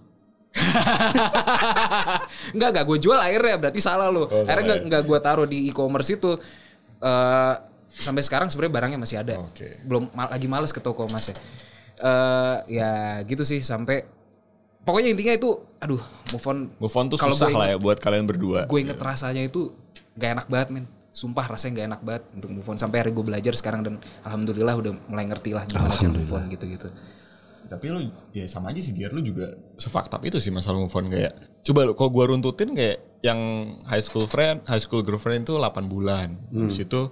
Enggak, 2.55 2.69
enggak 2.73 2.85
gue 2.87 2.99
jual 3.01 3.19
akhirnya 3.19 3.57
berarti 3.59 3.81
salah 3.81 4.09
lo. 4.09 4.27
akhirnya 4.27 4.65
enggak 4.65 4.79
enggak 4.85 5.03
gue 5.05 5.19
taruh 5.21 5.47
di 5.47 5.69
e-commerce 5.69 6.11
itu. 6.11 6.37
eh 6.99 7.55
sampai 7.89 8.21
sekarang 8.21 8.47
sebenarnya 8.47 8.75
barangnya 8.75 8.99
masih 8.99 9.17
ada. 9.19 9.39
Oke. 9.39 9.81
Belum 9.83 10.11
ma- 10.11 10.29
lagi 10.29 10.47
males 10.47 10.71
ke 10.71 10.79
toko 10.79 11.07
mas 11.07 11.31
ya. 11.31 11.37
Eh 11.99 12.57
ya 12.75 12.91
gitu 13.23 13.43
sih 13.43 13.59
sampai 13.61 14.03
pokoknya 14.83 15.11
intinya 15.11 15.33
itu 15.33 15.51
aduh 15.79 16.01
move 16.29 16.47
on 16.47 16.59
Move 16.77 16.95
on 16.95 17.07
tuh 17.07 17.17
Kalau 17.17 17.33
susah 17.33 17.49
gue 17.49 17.55
lah 17.55 17.69
ya 17.69 17.77
buat 17.77 17.99
kalian 17.99 18.25
berdua. 18.25 18.65
gue 18.65 18.79
inget 18.79 18.97
rasanya 18.97 19.43
itu 19.43 19.71
gak 20.15 20.31
enak 20.35 20.47
banget 20.49 20.69
men 20.71 20.85
sumpah 21.11 21.45
rasanya 21.45 21.73
gak 21.77 21.87
enak 21.89 22.01
banget 22.01 22.23
untuk 22.33 22.51
move 22.53 22.67
on 22.67 22.77
sampai 22.77 22.99
akhirnya 22.99 23.15
gue 23.15 23.27
belajar 23.27 23.53
sekarang 23.53 23.81
dan 23.83 23.95
alhamdulillah 24.23 24.75
udah 24.75 24.93
mulai 25.07 25.27
ngerti 25.27 25.51
lah 25.53 25.63
gimana 25.65 25.91
cara 25.93 26.11
move 26.11 26.33
on 26.33 26.45
gitu-gitu 26.49 26.89
Tapi 27.69 27.93
lu 27.93 28.01
ya 28.33 28.49
sama 28.49 28.73
aja 28.73 28.81
sih 28.81 28.97
Gear 28.97 29.13
lu 29.13 29.21
juga 29.21 29.53
sefaktap 29.77 30.25
itu 30.25 30.41
sih 30.41 30.49
masalah 30.49 30.81
move 30.81 30.97
on 30.97 31.13
kayak 31.13 31.37
coba 31.61 31.85
lu 31.85 31.93
kalau 31.93 32.11
gua 32.11 32.25
runtutin 32.33 32.73
kayak 32.73 33.05
yang 33.21 33.39
high 33.87 34.03
school 34.03 34.25
friend, 34.25 34.63
high 34.65 34.81
school 34.81 35.03
girlfriend 35.03 35.45
itu 35.47 35.59
8 35.59 35.91
bulan. 35.91 36.39
Terus 36.49 36.79
itu 36.81 37.03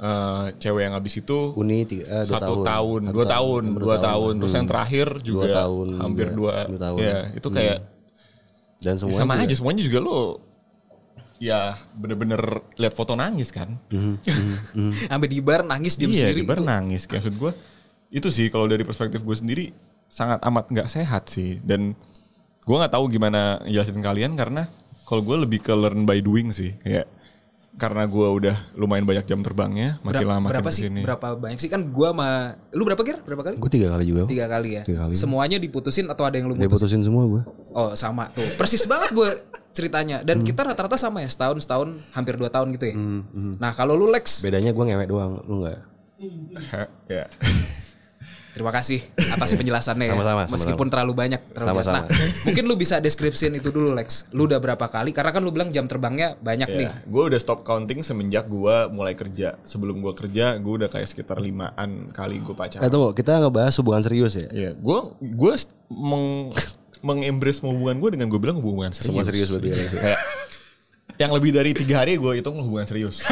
eh, 0.00 0.46
cewek 0.58 0.82
yang 0.90 0.94
habis 0.96 1.14
itu 1.20 1.38
Uni 1.54 1.86
tiga, 1.86 2.04
eh, 2.08 2.24
dua 2.26 2.40
satu 2.40 2.66
tahun. 2.66 2.66
tahun, 2.66 3.00
dua 3.14 3.26
tahun, 3.28 3.64
dua 3.78 3.96
tahun. 4.00 4.32
Terus 4.42 4.54
yang 4.56 4.68
terakhir 4.68 5.06
juga 5.22 5.46
tahun 5.62 5.88
hampir 6.00 6.26
juga, 6.32 6.36
dua, 6.36 6.54
dua 6.72 6.80
tahun. 6.80 6.98
Ya 7.00 7.18
itu 7.36 7.48
kayak 7.52 7.78
Dan 8.82 8.94
ya 8.98 8.98
semua 8.98 9.14
sama 9.14 9.34
aja 9.38 9.54
semuanya 9.54 9.82
juga 9.86 9.98
lu 10.02 10.18
ya 11.42 11.78
bener-bener 11.94 12.38
lihat 12.78 12.94
foto 12.94 13.14
nangis 13.14 13.54
kan. 13.54 13.78
sampai 15.10 15.28
di 15.30 15.38
bar 15.38 15.62
nangis 15.62 15.94
diem 15.94 16.10
iya, 16.10 16.30
sendiri 16.32 16.42
di 16.42 16.46
bar 16.48 16.58
itu 16.58 16.66
nangis. 16.66 17.02
Kayak 17.06 17.28
maksud 17.28 17.34
gue 17.38 17.52
itu 18.12 18.28
sih 18.28 18.46
kalau 18.50 18.66
dari 18.66 18.82
perspektif 18.82 19.22
gue 19.22 19.36
sendiri 19.36 19.66
sangat 20.12 20.44
amat 20.44 20.68
nggak 20.68 20.86
sehat 20.86 21.26
sih. 21.26 21.56
Dan 21.58 21.96
gue 22.62 22.76
nggak 22.76 22.92
tahu 22.92 23.08
gimana 23.08 23.40
jelasin 23.64 23.98
kalian 23.98 24.36
karena 24.36 24.68
kalau 25.02 25.24
gue 25.24 25.36
lebih 25.38 25.58
ke 25.58 25.72
learn 25.72 26.04
by 26.04 26.20
doing 26.20 26.52
sih. 26.52 26.76
Ya 26.84 27.08
karena 27.72 28.04
gue 28.04 28.28
udah 28.28 28.52
lumayan 28.76 29.02
banyak 29.02 29.24
jam 29.24 29.40
terbangnya, 29.40 29.96
makin 30.04 30.12
Berapa- 30.20 30.28
lama 30.28 30.40
makin 30.44 30.52
berapa 30.52 30.70
sih 30.70 30.82
ke 30.82 30.88
sini. 30.92 31.00
berapa 31.00 31.28
banyak 31.34 31.56
sih 31.56 31.70
kan 31.72 31.80
gua 31.88 32.12
sama 32.12 32.28
lu 32.68 32.84
berapa 32.84 33.00
kira 33.00 33.18
berapa 33.18 33.42
kali 33.42 33.56
Gue 33.56 33.70
tiga 33.72 33.88
kali 33.88 34.04
juga. 34.04 34.22
tiga 34.28 34.44
kali 34.44 34.68
ya 34.76 34.82
Tiga 34.84 35.08
kali. 35.08 35.16
semuanya 35.16 35.56
diputusin 35.56 36.04
atau 36.04 36.28
ada 36.28 36.36
yang 36.36 36.52
lu 36.52 36.54
putusin 36.68 37.00
semua 37.00 37.24
gue. 37.24 37.42
oh 37.72 37.96
sama 37.96 38.28
tuh 38.28 38.44
persis 38.60 38.84
banget 38.84 39.16
gue 39.16 39.24
ceritanya 39.72 40.20
dan 40.20 40.44
kita 40.44 40.60
rata-rata 40.62 41.00
sama 41.00 41.24
ya 41.24 41.32
setahun 41.32 41.64
setahun 41.64 41.96
hampir 42.12 42.36
dua 42.36 42.52
tahun 42.52 42.76
gitu 42.76 42.92
ya 42.92 42.96
nah 43.56 43.72
kalau 43.72 43.96
lu 43.96 44.12
Lex 44.12 44.44
Bedanya 44.44 44.68
gue 44.70 44.84
ngewek 44.84 45.08
doang, 45.08 45.40
lu 45.42 45.64
enggak. 45.64 45.80
ya. 47.10 47.24
Terima 48.52 48.70
kasih 48.70 49.00
atas 49.32 49.56
penjelasannya 49.60 50.06
ya 50.06 50.14
Sama-sama, 50.14 50.42
meskipun 50.46 50.86
terlalu 50.86 51.12
banyak 51.16 51.40
terlalu 51.50 51.82
Sama-sama. 51.82 52.04
banyak. 52.04 52.10
nah 52.12 52.28
mungkin 52.44 52.64
lu 52.68 52.74
bisa 52.76 53.00
deskripsiin 53.00 53.56
itu 53.56 53.72
dulu 53.72 53.96
Lex 53.96 54.28
lu 54.36 54.44
udah 54.44 54.60
berapa 54.60 54.86
kali 54.86 55.10
karena 55.10 55.32
kan 55.32 55.40
lu 55.40 55.50
bilang 55.50 55.72
jam 55.72 55.88
terbangnya 55.88 56.36
banyak 56.38 56.68
nih 56.68 56.80
Ya, 56.82 56.94
gue 57.06 57.22
udah 57.30 57.38
stop 57.38 57.62
counting 57.62 58.02
semenjak 58.02 58.50
gue 58.50 58.76
mulai 58.90 59.14
kerja. 59.14 59.54
Sebelum 59.62 60.02
gue 60.02 60.12
kerja, 60.12 60.58
gue 60.58 60.72
udah 60.82 60.90
kayak 60.90 61.06
sekitar 61.06 61.38
limaan 61.38 62.10
kali 62.10 62.42
gue 62.42 62.52
pacaran. 62.52 62.82
Eh 62.82 62.90
tunggu, 62.90 63.14
kita 63.14 63.38
ngebahas 63.38 63.70
hubungan 63.78 64.02
serius 64.02 64.34
ya. 64.34 64.50
Iya, 64.50 64.70
gue 64.74 64.98
gue 65.22 65.52
meng 65.88 66.50
mengembrace 67.02 67.62
hubungan 67.62 67.98
gue 67.98 68.10
dengan 68.18 68.26
gue 68.26 68.40
bilang 68.42 68.58
hubungan 68.58 68.90
serius. 68.90 69.14
Semua 69.14 69.22
serius 69.22 69.48
berarti 69.54 69.68
ya. 69.70 70.18
Yang 71.20 71.30
lebih 71.38 71.50
dari 71.54 71.70
tiga 71.76 72.02
hari 72.02 72.16
gue 72.16 72.32
hitung 72.40 72.56
hubungan 72.58 72.88
serius. 72.88 73.22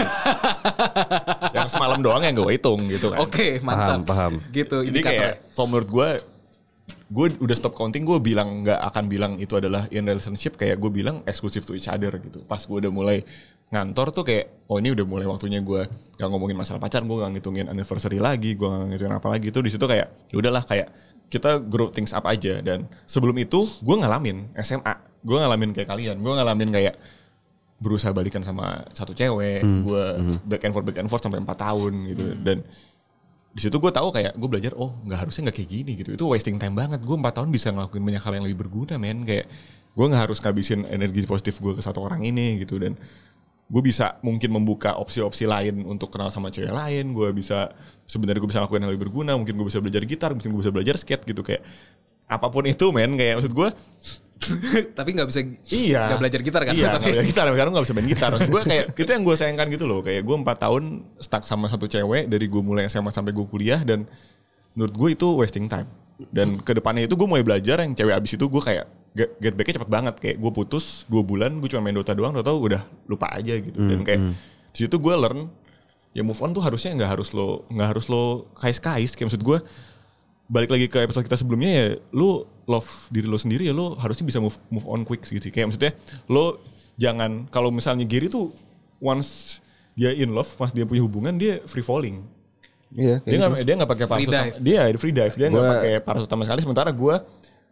yang 1.56 1.66
semalam 1.66 1.98
doang 1.98 2.22
yang 2.22 2.36
gue 2.36 2.54
hitung 2.54 2.86
gitu 2.86 3.10
kan. 3.10 3.18
Oke, 3.24 3.58
mantap. 3.64 4.04
paham. 4.06 4.32
Gitu 4.52 4.86
Jadi 4.86 5.00
kayak 5.00 5.54
kalau 5.56 5.66
menurut 5.74 5.88
gue 5.88 6.08
gue 7.10 7.26
udah 7.42 7.56
stop 7.58 7.74
counting 7.74 8.06
gue 8.06 8.18
bilang 8.22 8.62
nggak 8.62 8.80
akan 8.94 9.04
bilang 9.10 9.32
itu 9.42 9.58
adalah 9.58 9.90
in 9.90 10.06
relationship 10.06 10.54
kayak 10.54 10.78
gue 10.78 10.90
bilang 10.90 11.26
exclusive 11.26 11.66
to 11.66 11.74
each 11.74 11.90
other 11.90 12.10
gitu 12.22 12.42
pas 12.46 12.62
gue 12.62 12.78
udah 12.86 12.92
mulai 12.94 13.26
ngantor 13.70 14.10
tuh 14.14 14.24
kayak 14.26 14.66
oh 14.66 14.78
ini 14.78 14.94
udah 14.94 15.06
mulai 15.06 15.26
waktunya 15.26 15.62
gue 15.62 15.86
gak 16.18 16.28
ngomongin 16.30 16.58
masalah 16.58 16.82
pacar 16.82 17.06
gue 17.06 17.16
gak 17.18 17.30
ngitungin 17.38 17.66
anniversary 17.70 18.18
lagi 18.18 18.58
gue 18.58 18.66
gak 18.66 18.94
ngitungin 18.94 19.14
apa 19.14 19.28
lagi 19.30 19.54
tuh 19.54 19.62
di 19.62 19.70
situ 19.70 19.86
kayak 19.86 20.10
ya 20.30 20.36
udahlah 20.38 20.62
kayak 20.66 20.90
kita 21.30 21.62
grow 21.62 21.90
things 21.94 22.10
up 22.10 22.26
aja 22.26 22.58
dan 22.62 22.90
sebelum 23.06 23.38
itu 23.38 23.62
gue 23.62 23.96
ngalamin 23.98 24.50
SMA 24.58 24.94
gue 25.22 25.36
ngalamin 25.38 25.70
kayak 25.70 25.88
kalian 25.90 26.16
gue 26.18 26.32
ngalamin 26.34 26.70
kayak 26.74 26.94
berusaha 27.80 28.12
balikan 28.12 28.44
sama 28.44 28.84
satu 28.92 29.16
cewek 29.16 29.64
gue 29.64 30.04
back 30.44 30.68
and 30.68 30.72
forth 30.76 30.84
back 30.84 31.00
and 31.00 31.08
forth 31.08 31.24
sampai 31.24 31.40
4 31.40 31.48
tahun 31.48 31.92
gitu. 32.12 32.24
Dan 32.44 32.60
di 33.50 33.60
situ 33.66 33.82
gue 33.82 33.90
tahu 33.90 34.14
kayak 34.14 34.38
gue 34.38 34.48
belajar 34.52 34.72
oh 34.78 34.94
nggak 35.02 35.26
harusnya 35.26 35.48
nggak 35.48 35.56
kayak 35.56 35.70
gini 35.72 35.92
gitu. 35.96 36.10
Itu 36.14 36.28
wasting 36.28 36.60
time 36.60 36.76
banget. 36.76 37.00
Gue 37.00 37.16
empat 37.16 37.40
tahun 37.40 37.48
bisa 37.48 37.72
ngelakuin 37.72 38.04
banyak 38.04 38.22
hal 38.22 38.32
yang 38.36 38.44
lebih 38.44 38.68
berguna 38.68 39.00
men. 39.00 39.24
Kayak 39.24 39.48
gue 39.96 40.06
nggak 40.06 40.22
harus 40.28 40.38
ngabisin 40.44 40.86
energi 40.86 41.24
positif 41.24 41.56
gue 41.58 41.72
ke 41.72 41.82
satu 41.82 42.04
orang 42.04 42.20
ini 42.20 42.60
gitu. 42.60 42.76
Dan 42.76 43.00
gue 43.70 43.82
bisa 43.82 44.20
mungkin 44.20 44.50
membuka 44.52 45.00
opsi-opsi 45.00 45.48
lain 45.48 45.82
untuk 45.88 46.12
kenal 46.12 46.28
sama 46.28 46.52
cewek 46.52 46.70
lain. 46.70 47.16
Gue 47.16 47.32
bisa 47.32 47.72
sebenarnya 48.04 48.44
gue 48.44 48.50
bisa 48.52 48.60
lakuin 48.60 48.84
hal 48.84 48.92
lebih 48.92 49.08
berguna. 49.08 49.34
Mungkin 49.40 49.56
gue 49.56 49.66
bisa 49.72 49.80
belajar 49.80 50.04
gitar 50.04 50.30
mungkin 50.36 50.52
gue 50.52 50.60
bisa 50.68 50.70
belajar 50.70 50.94
skate 51.00 51.24
gitu. 51.24 51.40
Kayak 51.40 51.64
apa 52.28 52.46
pun 52.52 52.68
itu 52.68 52.92
men. 52.92 53.16
Kayak 53.16 53.40
maksud 53.40 53.56
gue 53.56 53.68
Tapi 54.98 55.08
nggak 55.12 55.28
bisa 55.28 55.40
Iya. 55.68 56.02
nggak 56.10 56.20
belajar 56.20 56.40
gitar 56.40 56.62
kan? 56.64 56.72
Iya, 56.72 56.86
Tapi- 56.86 56.92
nggak 56.96 57.02
belajar 57.04 57.26
gitar. 57.28 57.44
Sekarang 57.52 57.72
nggak 57.76 57.84
bisa 57.84 57.94
main 57.94 58.08
gitar. 58.08 58.30
Gue 58.40 58.62
kayak 58.64 58.84
itu 58.96 59.10
yang 59.12 59.24
gue 59.24 59.36
sayangkan 59.36 59.66
gitu 59.68 59.84
loh. 59.84 60.00
Kayak 60.00 60.22
gue 60.24 60.36
empat 60.40 60.56
tahun 60.58 60.82
stuck 61.20 61.44
sama 61.44 61.68
satu 61.68 61.84
cewek 61.84 62.26
dari 62.26 62.46
gue 62.48 62.62
mulai 62.62 62.88
SMA 62.88 63.12
sampai 63.12 63.30
gue 63.30 63.46
kuliah 63.46 63.80
dan 63.84 64.08
menurut 64.72 64.94
gue 64.96 65.08
itu 65.12 65.26
wasting 65.36 65.68
time. 65.68 65.88
Dan 66.32 66.60
ke 66.60 66.72
depannya 66.72 67.08
itu 67.08 67.16
gue 67.16 67.24
mulai 67.24 67.40
belajar 67.40 67.80
yang 67.80 67.92
cewek 67.92 68.12
abis 68.12 68.36
itu 68.36 68.44
gue 68.44 68.60
kayak 68.60 68.84
get, 69.16 69.30
get 69.40 69.54
back-nya 69.56 69.74
cepet 69.80 69.90
banget. 69.90 70.14
Kayak 70.20 70.36
gue 70.36 70.50
putus 70.52 71.04
dua 71.08 71.24
bulan, 71.24 71.60
gue 71.60 71.68
cuma 71.68 71.84
main 71.84 71.96
Dota 71.96 72.12
doang, 72.12 72.32
tau 72.40 72.60
udah 72.60 72.80
lupa 73.08 73.28
aja 73.32 73.56
gitu. 73.56 73.76
Dan 73.76 74.04
kayak 74.04 74.20
di 74.70 74.78
situ 74.78 74.96
gue 74.96 75.14
learn 75.16 75.48
ya 76.10 76.20
move 76.20 76.40
on 76.42 76.50
tuh 76.50 76.58
harusnya 76.58 76.90
nggak 76.92 77.10
harus 77.16 77.30
lo 77.32 77.64
nggak 77.68 77.88
harus 77.96 78.06
lo 78.08 78.48
kais-kais. 78.56 79.16
Kayak 79.16 79.32
maksud 79.32 79.44
gue 79.44 79.58
balik 80.50 80.74
lagi 80.74 80.90
ke 80.90 80.98
episode 80.98 81.22
kita 81.22 81.38
sebelumnya 81.38 81.70
ya 81.70 81.86
lu 82.10 82.42
love 82.66 82.90
diri 83.14 83.30
lo 83.30 83.38
sendiri 83.38 83.70
ya 83.70 83.74
lo 83.74 83.94
harusnya 83.94 84.26
bisa 84.26 84.42
move 84.42 84.58
move 84.66 84.86
on 84.90 85.06
quick 85.06 85.22
gitu. 85.22 85.46
Kayak 85.54 85.70
maksudnya 85.70 85.92
lo 86.26 86.58
jangan 86.98 87.46
kalau 87.54 87.70
misalnya 87.70 88.02
Gary 88.02 88.26
tuh 88.26 88.50
once 88.98 89.62
dia 89.94 90.10
in 90.10 90.34
love 90.34 90.50
pas 90.58 90.74
dia 90.74 90.82
punya 90.82 91.06
hubungan 91.06 91.38
dia 91.38 91.62
free 91.70 91.86
falling. 91.86 92.26
Iya, 92.90 93.22
dia 93.22 93.36
nggak 93.38 93.62
dia 93.62 93.74
nggak 93.78 93.90
pakai 93.94 94.06
parasut 94.10 94.34
dia 94.58 94.80
free 94.98 95.14
dive. 95.14 95.34
Dia 95.38 95.46
nggak 95.46 95.62
Gua- 95.62 95.74
pakai 95.78 95.92
parasut 96.02 96.26
sama 96.26 96.42
sekali. 96.42 96.60
Sementara 96.66 96.90
gue 96.90 97.14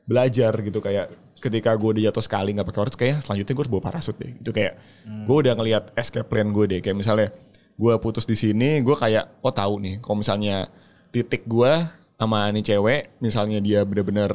belajar 0.08 0.52
gitu 0.62 0.78
kayak 0.78 1.06
ketika 1.42 1.70
gue 1.74 1.88
udah 1.98 2.02
jatuh 2.10 2.22
sekali 2.22 2.54
nggak 2.54 2.66
pakai 2.70 2.78
parasut 2.78 2.98
kayak 2.98 3.16
selanjutnya 3.26 3.54
gue 3.58 3.62
harus 3.66 3.72
bawa 3.74 3.82
parasut 3.82 4.14
deh. 4.14 4.30
Gitu 4.38 4.50
kayak 4.54 4.78
gue 5.26 5.36
udah 5.42 5.52
ngelihat 5.58 5.84
escape 5.98 6.30
plan 6.30 6.46
gue 6.54 6.64
deh. 6.70 6.80
Kayak 6.80 6.96
misalnya 7.02 7.28
gue 7.74 7.94
putus 7.98 8.22
di 8.22 8.38
sini 8.38 8.78
gue 8.86 8.94
kayak 8.94 9.42
oh 9.42 9.50
tahu 9.50 9.82
nih 9.82 9.94
kalau 9.98 10.22
misalnya 10.22 10.70
titik 11.10 11.42
gue 11.46 11.72
sama 12.18 12.50
nih 12.50 12.74
cewek 12.74 13.22
misalnya 13.22 13.62
dia 13.62 13.86
bener-bener 13.86 14.34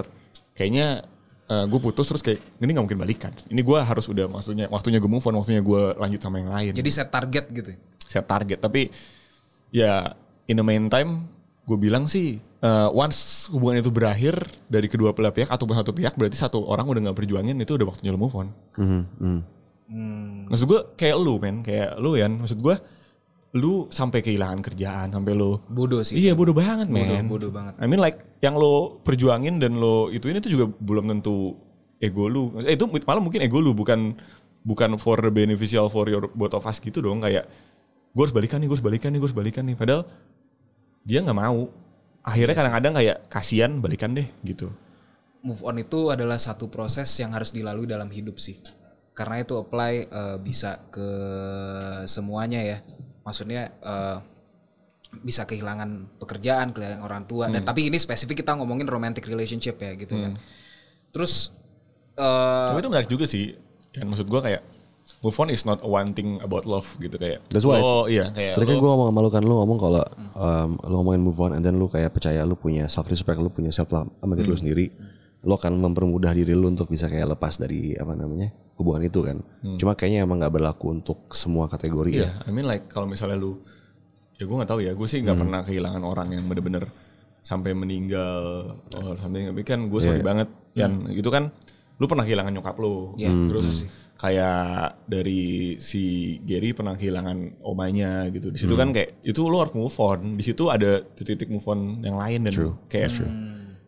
kayaknya 0.55 1.03
gue 1.53 1.79
putus 1.79 2.09
terus 2.09 2.23
kayak 2.25 2.41
ini 2.57 2.73
nggak 2.73 2.85
mungkin 2.89 3.01
balikan. 3.05 3.29
Ini 3.45 3.61
gue 3.61 3.77
harus 3.77 4.09
udah 4.09 4.25
maksudnya 4.25 4.65
waktunya 4.73 4.97
gue 4.97 5.11
move 5.11 5.21
on 5.29 5.37
waktunya 5.37 5.61
gue 5.61 5.81
lanjut 6.01 6.17
sama 6.17 6.41
yang 6.41 6.49
lain. 6.49 6.73
Jadi 6.73 6.89
set 6.89 7.13
target 7.13 7.45
gitu. 7.53 7.69
set 8.09 8.25
target. 8.25 8.57
Tapi 8.57 8.89
ya 9.69 10.17
in 10.49 10.57
the 10.57 10.65
meantime 10.65 11.29
gue 11.63 11.77
bilang 11.77 12.09
sih 12.09 12.41
uh, 12.65 12.89
once 12.91 13.47
hubungan 13.53 13.79
itu 13.79 13.93
berakhir 13.93 14.35
dari 14.67 14.89
kedua 14.91 15.15
belah 15.15 15.31
pihak 15.31 15.47
ataupun 15.47 15.77
satu 15.77 15.95
pihak 15.95 16.17
berarti 16.17 16.35
satu 16.35 16.65
orang 16.67 16.83
udah 16.89 17.01
nggak 17.09 17.17
berjuangin 17.23 17.55
itu 17.61 17.77
udah 17.77 17.87
waktunya 17.87 18.11
lo 18.11 18.19
move 18.19 18.35
on. 18.35 18.49
Mhm, 18.79 19.01
mhm. 19.21 19.39
maksud 20.49 20.65
gue 20.65 20.81
kayak 20.97 21.15
lu 21.21 21.37
men. 21.37 21.61
Kayak 21.61 22.01
lu 22.01 22.17
ya 22.17 22.25
maksud 22.27 22.57
gue 22.57 22.75
lu 23.53 23.85
sampai 23.93 24.25
kehilangan 24.25 24.65
kerjaan 24.65 25.13
sampai 25.13 25.37
lu 25.37 25.61
Bodoh 25.69 26.01
sih. 26.01 26.17
iya 26.17 26.33
bodoh 26.33 26.57
banget 26.57 26.89
men 26.89 27.29
bodoh 27.29 27.53
banget. 27.53 27.77
I 27.77 27.85
mean 27.85 28.01
like 28.01 28.17
yang 28.41 28.57
lo 28.57 28.97
perjuangin 29.05 29.61
dan 29.61 29.77
lo 29.77 30.09
itu 30.09 30.25
juga 30.49 30.65
belum 30.81 31.05
tentu 31.13 31.53
ego 32.01 32.25
lu 32.25 32.49
eh, 32.65 32.73
itu 32.73 32.89
malah 33.05 33.21
mungkin 33.21 33.45
ego 33.45 33.61
lu 33.61 33.77
bukan 33.77 34.17
bukan 34.65 34.97
for 34.97 35.21
the 35.21 35.29
beneficial 35.29 35.85
for 35.85 36.09
your 36.09 36.25
both 36.33 36.57
of 36.57 36.65
us 36.65 36.81
gitu 36.81 36.97
dong 36.99 37.21
kayak 37.21 37.45
gue 38.13 38.21
harus 38.25 38.33
balikan 38.33 38.57
nih 38.57 38.67
gue 38.67 38.75
harus 38.75 38.85
balikan 38.85 39.09
nih 39.13 39.19
gue 39.21 39.27
harus 39.29 39.37
balikan 39.37 39.63
nih 39.69 39.75
padahal 39.77 40.01
dia 41.05 41.19
nggak 41.21 41.37
mau 41.37 41.69
akhirnya 42.23 42.55
kadang-kadang 42.57 42.93
kayak 42.97 43.17
kasihan 43.29 43.71
balikan 43.83 44.17
deh 44.17 44.25
gitu 44.41 44.73
Move 45.43 45.59
on 45.67 45.75
itu 45.75 46.07
adalah 46.07 46.39
satu 46.39 46.71
proses 46.71 47.11
yang 47.19 47.35
harus 47.35 47.51
dilalui 47.51 47.83
dalam 47.83 48.07
hidup 48.07 48.39
sih. 48.39 48.63
Karena 49.11 49.43
itu 49.43 49.59
apply 49.59 49.93
eh, 50.07 50.37
bisa 50.39 50.79
ke 50.87 51.03
semuanya 52.07 52.63
ya. 52.63 52.77
Maksudnya 53.23 53.71
eh, 53.79 54.17
bisa 55.21 55.45
kehilangan 55.45 56.19
pekerjaan, 56.19 56.73
kehilangan 56.73 57.01
orang 57.05 57.23
tua. 57.29 57.47
Dan 57.47 57.63
tapi 57.63 57.87
ini 57.87 57.97
spesifik 58.01 58.41
kita 58.41 58.57
ngomongin 58.57 58.89
romantic 58.89 59.25
relationship 59.29 59.77
ya 59.79 59.93
gitu 59.95 60.17
kan. 60.17 60.33
Terus 61.13 61.53
eh, 62.17 62.67
tapi 62.73 62.79
itu 62.81 62.89
menarik 62.91 63.09
juga 63.09 63.25
sih. 63.29 63.53
Dan 63.93 64.09
maksud 64.09 64.25
gue 64.25 64.41
kayak 64.41 64.63
move 65.21 65.37
on 65.39 65.49
is 65.53 65.63
not 65.63 65.79
a 65.83 65.89
one 65.89 66.11
thing 66.11 66.41
about 66.41 66.65
love 66.65 66.87
gitu 66.97 67.15
kayak. 67.15 67.39
That's 67.53 67.63
why. 67.63 67.77
oh 67.77 68.09
iya. 68.09 68.33
Kayak 68.33 68.57
Tadi 68.57 68.65
kan 68.65 68.75
gue 68.81 68.89
ngomong 68.89 69.07
sama 69.13 69.19
lu 69.21 69.29
kan 69.29 69.43
lu 69.45 69.55
ngomong 69.61 69.77
kalau 69.79 70.03
um, 70.33 70.69
lu 70.81 70.93
ngomongin 70.99 71.21
move 71.21 71.39
on 71.39 71.51
and 71.53 71.61
then 71.61 71.77
lu 71.77 71.87
kayak 71.87 72.09
percaya 72.11 72.41
lu 72.43 72.57
punya 72.57 72.89
self 72.89 73.05
respect, 73.07 73.37
lu 73.37 73.53
punya 73.53 73.69
self 73.69 73.93
love 73.93 74.09
sama 74.19 74.33
diri 74.33 74.47
lu 74.49 74.57
sendiri. 74.57 74.85
Lu 75.43 75.53
akan 75.53 75.75
mempermudah 75.75 76.31
diri 76.31 76.55
lu 76.55 76.71
untuk 76.71 76.87
bisa 76.87 77.11
kayak 77.11 77.35
lepas 77.35 77.59
dari 77.59 77.93
apa 77.99 78.15
namanya 78.15 78.51
hubungan 78.79 79.03
itu 79.03 79.19
kan. 79.21 79.37
Cuma 79.75 79.93
kayaknya 79.93 80.23
emang 80.23 80.39
nggak 80.39 80.55
berlaku 80.55 80.95
untuk 80.95 81.29
semua 81.35 81.67
kategori 81.67 82.11
Iya, 82.15 82.31
ya. 82.31 82.47
I 82.47 82.51
mean 82.55 82.65
like 82.65 82.87
kalau 82.87 83.05
misalnya 83.05 83.37
lu 83.37 83.59
ya 84.39 84.47
gue 84.47 84.55
nggak 84.55 84.71
tahu 84.71 84.81
ya, 84.81 84.91
gue 84.95 85.07
sih 85.07 85.19
nggak 85.21 85.37
pernah 85.37 85.61
kehilangan 85.61 86.01
orang 86.01 86.27
yang 86.33 86.47
bener-bener 86.47 86.87
sampai 87.43 87.75
meninggal 87.75 88.73
or 88.97 89.19
something. 89.19 89.45
Tapi 89.51 89.61
kan 89.67 89.91
gue 89.91 89.99
sorry 89.99 90.23
banget, 90.23 90.47
Yan 90.79 91.11
itu 91.11 91.27
kan 91.27 91.51
lu 92.01 92.09
pernah 92.09 92.25
kehilangan 92.25 92.51
nyokap 92.55 92.75
lu, 92.81 93.13
Iya. 93.19 93.29
terus 93.51 93.85
kayak 94.17 95.03
dari 95.05 95.75
si 95.83 96.35
Gary 96.47 96.71
pernah 96.73 96.95
kehilangan 96.97 97.61
omanya 97.61 98.25
gitu. 98.31 98.49
Di 98.49 98.57
situ 98.63 98.73
kan 98.73 98.89
kayak 98.95 99.21
itu 99.21 99.43
lu 99.45 99.59
harus 99.59 99.75
move 99.75 99.93
on. 99.99 100.39
Di 100.39 100.43
situ 100.47 100.71
ada 100.71 101.03
titik 101.03 101.51
move 101.51 101.67
on 101.67 101.99
yang 102.01 102.17
lain 102.17 102.47
dan 102.47 102.53
kayak 102.89 103.11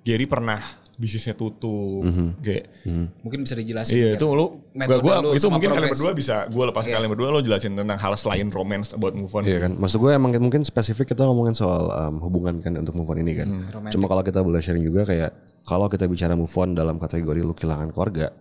Gary 0.05 0.29
pernah 0.29 0.61
bisnisnya 0.95 1.35
tutup, 1.35 2.07
kayak 2.39 2.71
mungkin 3.19 3.43
bisa 3.43 3.55
dijelasin. 3.59 3.95
Iya 3.95 4.07
ya. 4.11 4.15
itu 4.15 4.25
lu 4.31 4.63
Metode 4.71 5.03
gua, 5.03 5.15
lu 5.19 5.27
gua 5.31 5.37
itu 5.39 5.47
mungkin 5.51 5.69
kalian 5.71 5.91
progres. 5.91 5.99
berdua 5.99 6.11
bisa 6.15 6.35
gue 6.47 6.63
lepas 6.71 6.83
kalian 6.87 7.09
berdua 7.11 7.29
lo 7.31 7.39
jelasin 7.43 7.75
tentang 7.75 7.99
hal 7.99 8.13
selain 8.15 8.47
romance 8.51 8.95
about 8.95 9.15
move 9.15 9.31
on. 9.35 9.43
Iya 9.43 9.67
kan, 9.67 9.75
maksud 9.75 9.99
gue 9.99 10.11
emang 10.15 10.31
mungkin 10.39 10.63
spesifik 10.63 11.11
kita 11.11 11.27
ngomongin 11.27 11.55
soal 11.55 11.91
um, 11.91 12.19
hubungan 12.23 12.63
kan 12.63 12.75
untuk 12.79 12.95
move 12.95 13.11
on 13.11 13.19
ini 13.19 13.35
kan. 13.35 13.47
Cuma 13.91 14.07
kalau 14.07 14.23
kita 14.23 14.39
boleh 14.39 14.63
sharing 14.63 14.83
juga 14.83 15.03
kayak 15.03 15.35
kalau 15.67 15.91
kita 15.91 16.07
bicara 16.07 16.35
move 16.35 16.51
on 16.55 16.75
dalam 16.75 16.95
kategori 16.95 17.39
lu 17.43 17.51
kehilangan 17.51 17.91
keluarga, 17.91 18.31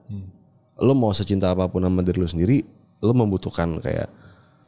lu 0.79 0.93
mau 0.95 1.11
secinta 1.11 1.51
apa 1.51 1.67
pun 1.67 1.83
sama 1.83 2.07
diri 2.07 2.19
lu 2.23 2.31
sendiri, 2.31 2.63
lu 3.03 3.13
membutuhkan 3.15 3.83
kayak 3.83 4.09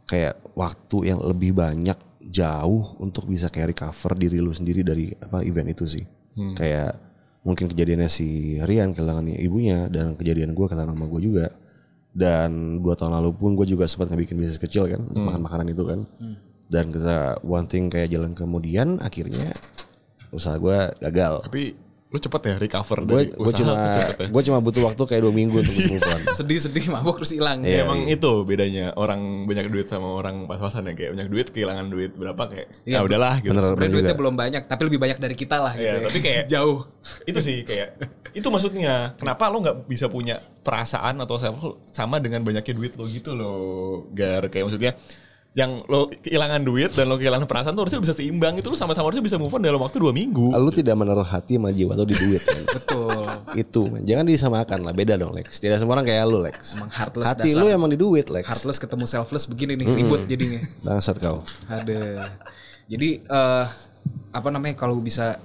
kayak 0.07 0.35
waktu 0.55 1.15
yang 1.15 1.23
lebih 1.23 1.55
banyak 1.55 1.99
jauh 2.27 2.99
untuk 2.99 3.31
bisa 3.31 3.47
kayak 3.47 3.79
recover 3.79 4.19
diri 4.19 4.43
lu 4.43 4.51
sendiri 4.51 4.83
dari 4.83 5.15
apa 5.15 5.47
event 5.47 5.71
itu 5.71 5.87
sih. 5.87 6.03
Kayak 6.59 7.06
mungkin 7.47 7.71
kejadiannya 7.71 8.11
si 8.11 8.59
Rian 8.59 8.91
kehilangan 8.91 9.31
ibunya 9.39 9.87
dan 9.87 10.19
kejadian 10.19 10.51
gue 10.51 10.67
kehilangan 10.67 10.99
mama 10.99 11.07
gue 11.15 11.23
juga. 11.23 11.47
Dan 12.17 12.83
dua 12.83 12.97
tahun 12.97 13.13
lalu 13.23 13.31
pun 13.37 13.55
gue 13.55 13.69
juga 13.69 13.87
sempat 13.87 14.11
ngebikin 14.11 14.41
bisnis 14.41 14.59
kecil 14.59 14.91
kan 14.91 15.05
untuk 15.07 15.23
makan 15.31 15.43
makanan 15.47 15.67
itu 15.71 15.85
kan. 15.87 16.03
Dan 16.67 16.91
kita 16.91 17.39
one 17.47 17.71
thing 17.71 17.87
kayak 17.87 18.11
jalan 18.11 18.35
kemudian 18.35 18.99
akhirnya 18.99 19.55
usaha 20.35 20.59
gue 20.59 20.91
gagal. 20.99 21.47
Tapi 21.47 21.86
lu 22.07 22.23
cepet 22.23 22.39
ya 22.47 22.55
recover 22.57 23.03
Gue 23.03 23.27
dari 23.27 23.35
usaha 23.35 23.59
cuma 23.59 23.73
ya. 23.75 24.31
gue 24.31 24.43
cuma 24.47 24.59
butuh 24.63 24.83
waktu 24.87 25.03
kayak 25.05 25.23
dua 25.27 25.35
minggu 25.35 25.59
untuk 25.59 25.75
move 25.75 26.07
on. 26.07 26.21
Sedih-sedih 26.39 26.87
mabuk 26.89 27.19
terus 27.19 27.35
hilang. 27.35 27.67
Iya. 27.67 27.83
Emang 27.83 28.07
itu 28.07 28.47
bedanya 28.47 28.95
orang 28.95 29.19
banyak 29.43 29.67
duit 29.69 29.91
sama 29.91 30.15
orang 30.15 30.47
pas-pasan 30.47 30.87
ya 30.87 30.95
kayak 30.95 31.19
banyak 31.19 31.29
duit 31.29 31.47
kehilangan 31.51 31.91
duit 31.91 32.15
berapa 32.15 32.39
kayak 32.47 32.67
Iya, 32.87 32.95
ya 32.95 33.01
udahlah 33.03 33.35
gitu. 33.43 33.51
bener. 33.51 33.65
Sebenarnya 33.67 33.91
duitnya 33.91 34.15
juga. 34.15 34.21
belum 34.23 34.35
banyak, 34.39 34.63
tapi 34.65 34.83
lebih 34.87 35.01
banyak 35.03 35.19
dari 35.19 35.35
kita 35.35 35.57
lah 35.59 35.73
gitu. 35.75 35.83
Iya, 35.83 35.93
ya. 35.93 36.05
tapi 36.07 36.19
kayak 36.23 36.43
jauh. 36.55 36.79
itu 37.23 37.39
sih 37.39 37.57
kayak 37.63 37.89
itu 38.35 38.47
maksudnya 38.51 39.15
kenapa 39.15 39.47
lo 39.47 39.63
nggak 39.63 39.87
bisa 39.87 40.07
punya 40.07 40.39
perasaan 40.63 41.19
atau 41.19 41.39
sama 41.91 42.19
dengan 42.19 42.43
banyaknya 42.43 42.75
duit 42.75 42.95
lo 42.95 43.07
gitu 43.07 43.35
loh 43.35 44.07
gar 44.11 44.47
kayak 44.47 44.67
maksudnya 44.67 44.95
yang 45.57 45.81
lo 45.89 46.05
kehilangan 46.13 46.69
duit 46.69 46.93
dan 46.93 47.09
lo 47.09 47.17
kehilangan 47.17 47.49
perasaan 47.49 47.73
tuh 47.73 47.89
harusnya 47.89 48.05
bisa 48.05 48.13
seimbang 48.13 48.61
itu 48.61 48.69
lo 48.69 48.77
sama-sama 48.77 49.09
harusnya 49.09 49.25
bisa 49.25 49.41
move 49.41 49.49
on 49.49 49.65
dalam 49.65 49.81
waktu 49.81 49.97
dua 49.97 50.13
minggu 50.13 50.53
Lu 50.53 50.69
tidak 50.69 51.01
menaruh 51.01 51.25
hati 51.25 51.57
sama 51.57 51.73
jiwa 51.73 51.97
lu 51.97 52.05
di 52.05 52.13
duit 52.13 52.45
kan. 52.45 52.61
Betul. 52.77 53.25
itu 53.57 53.83
jangan 54.05 54.29
disamakan 54.29 54.85
lah 54.85 54.93
beda 54.93 55.17
dong 55.17 55.33
Lex 55.33 55.57
tidak 55.57 55.81
semua 55.81 55.97
orang 55.97 56.05
kayak 56.05 56.29
lu 56.29 56.45
Lex 56.45 56.77
Emang 56.77 56.93
heartless 56.93 57.25
hati 57.33 57.57
dasar. 57.57 57.61
lu 57.65 57.67
emang 57.73 57.89
di 57.89 57.97
duit 57.97 58.29
Lex 58.29 58.45
Heartless 58.45 58.77
ketemu 58.77 59.09
selfless 59.09 59.49
begini 59.49 59.81
nih, 59.81 59.89
ribut 59.97 60.29
jadinya. 60.29 60.61
bangsat 60.85 61.17
kau 61.25 61.41
Ada. 61.73 62.37
Jadi 62.93 63.25
eh 63.25 63.65
apa 64.37 64.49
namanya 64.53 64.77
kalau 64.77 65.01
bisa 65.01 65.41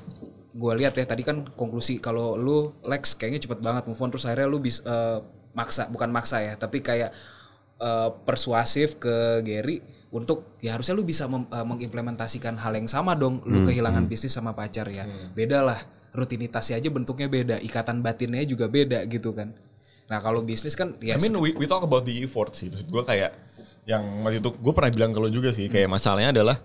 gua 0.51 0.75
lihat 0.75 0.91
ya 0.91 1.07
tadi 1.07 1.23
kan 1.23 1.47
konklusi 1.55 2.03
kalau 2.03 2.35
lu 2.35 2.75
Lex 2.83 3.15
kayaknya 3.15 3.47
cepet 3.47 3.63
banget 3.63 3.87
move 3.87 4.01
on 4.03 4.11
terus 4.11 4.27
akhirnya 4.27 4.51
lu 4.51 4.59
bisa 4.59 4.83
eh, 4.83 5.23
maksa 5.55 5.87
bukan 5.87 6.11
maksa 6.11 6.43
ya 6.43 6.59
tapi 6.59 6.83
kayak 6.83 7.15
eh, 7.79 8.09
persuasif 8.27 8.99
ke 8.99 9.39
Gary 9.47 10.00
untuk 10.11 10.59
ya 10.59 10.75
harusnya 10.75 10.93
lu 10.93 11.07
bisa 11.07 11.25
mem- 11.25 11.47
eh, 11.47 11.65
mengimplementasikan 11.65 12.59
hal 12.59 12.75
yang 12.75 12.91
sama 12.91 13.15
dong. 13.15 13.39
Lu 13.47 13.63
kehilangan 13.63 14.05
bisnis 14.11 14.35
sama 14.35 14.51
pacar 14.51 14.91
ya. 14.91 15.07
Beda 15.33 15.63
lah. 15.63 15.79
Rutinitasnya 16.11 16.83
aja 16.83 16.91
bentuknya 16.91 17.31
beda. 17.31 17.55
Ikatan 17.63 18.03
batinnya 18.03 18.43
juga 18.43 18.67
beda 18.67 19.07
gitu 19.07 19.31
kan. 19.31 19.55
Nah 20.11 20.19
kalau 20.19 20.43
bisnis 20.43 20.75
kan 20.75 20.99
ya 20.99 21.15
I 21.15 21.23
mean 21.23 21.31
we, 21.39 21.55
we 21.55 21.63
talk 21.63 21.87
about 21.87 22.03
the 22.03 22.11
effort 22.19 22.51
sih. 22.51 22.67
Maksud 22.67 22.91
gue 22.91 23.03
kayak 23.07 23.31
yang 23.87 24.03
waktu 24.27 24.43
itu 24.43 24.51
gue 24.51 24.73
pernah 24.75 24.91
bilang 24.91 25.15
ke 25.15 25.19
lo 25.23 25.31
juga 25.31 25.55
sih 25.55 25.71
kayak 25.71 25.87
masalahnya 25.87 26.35
adalah 26.35 26.59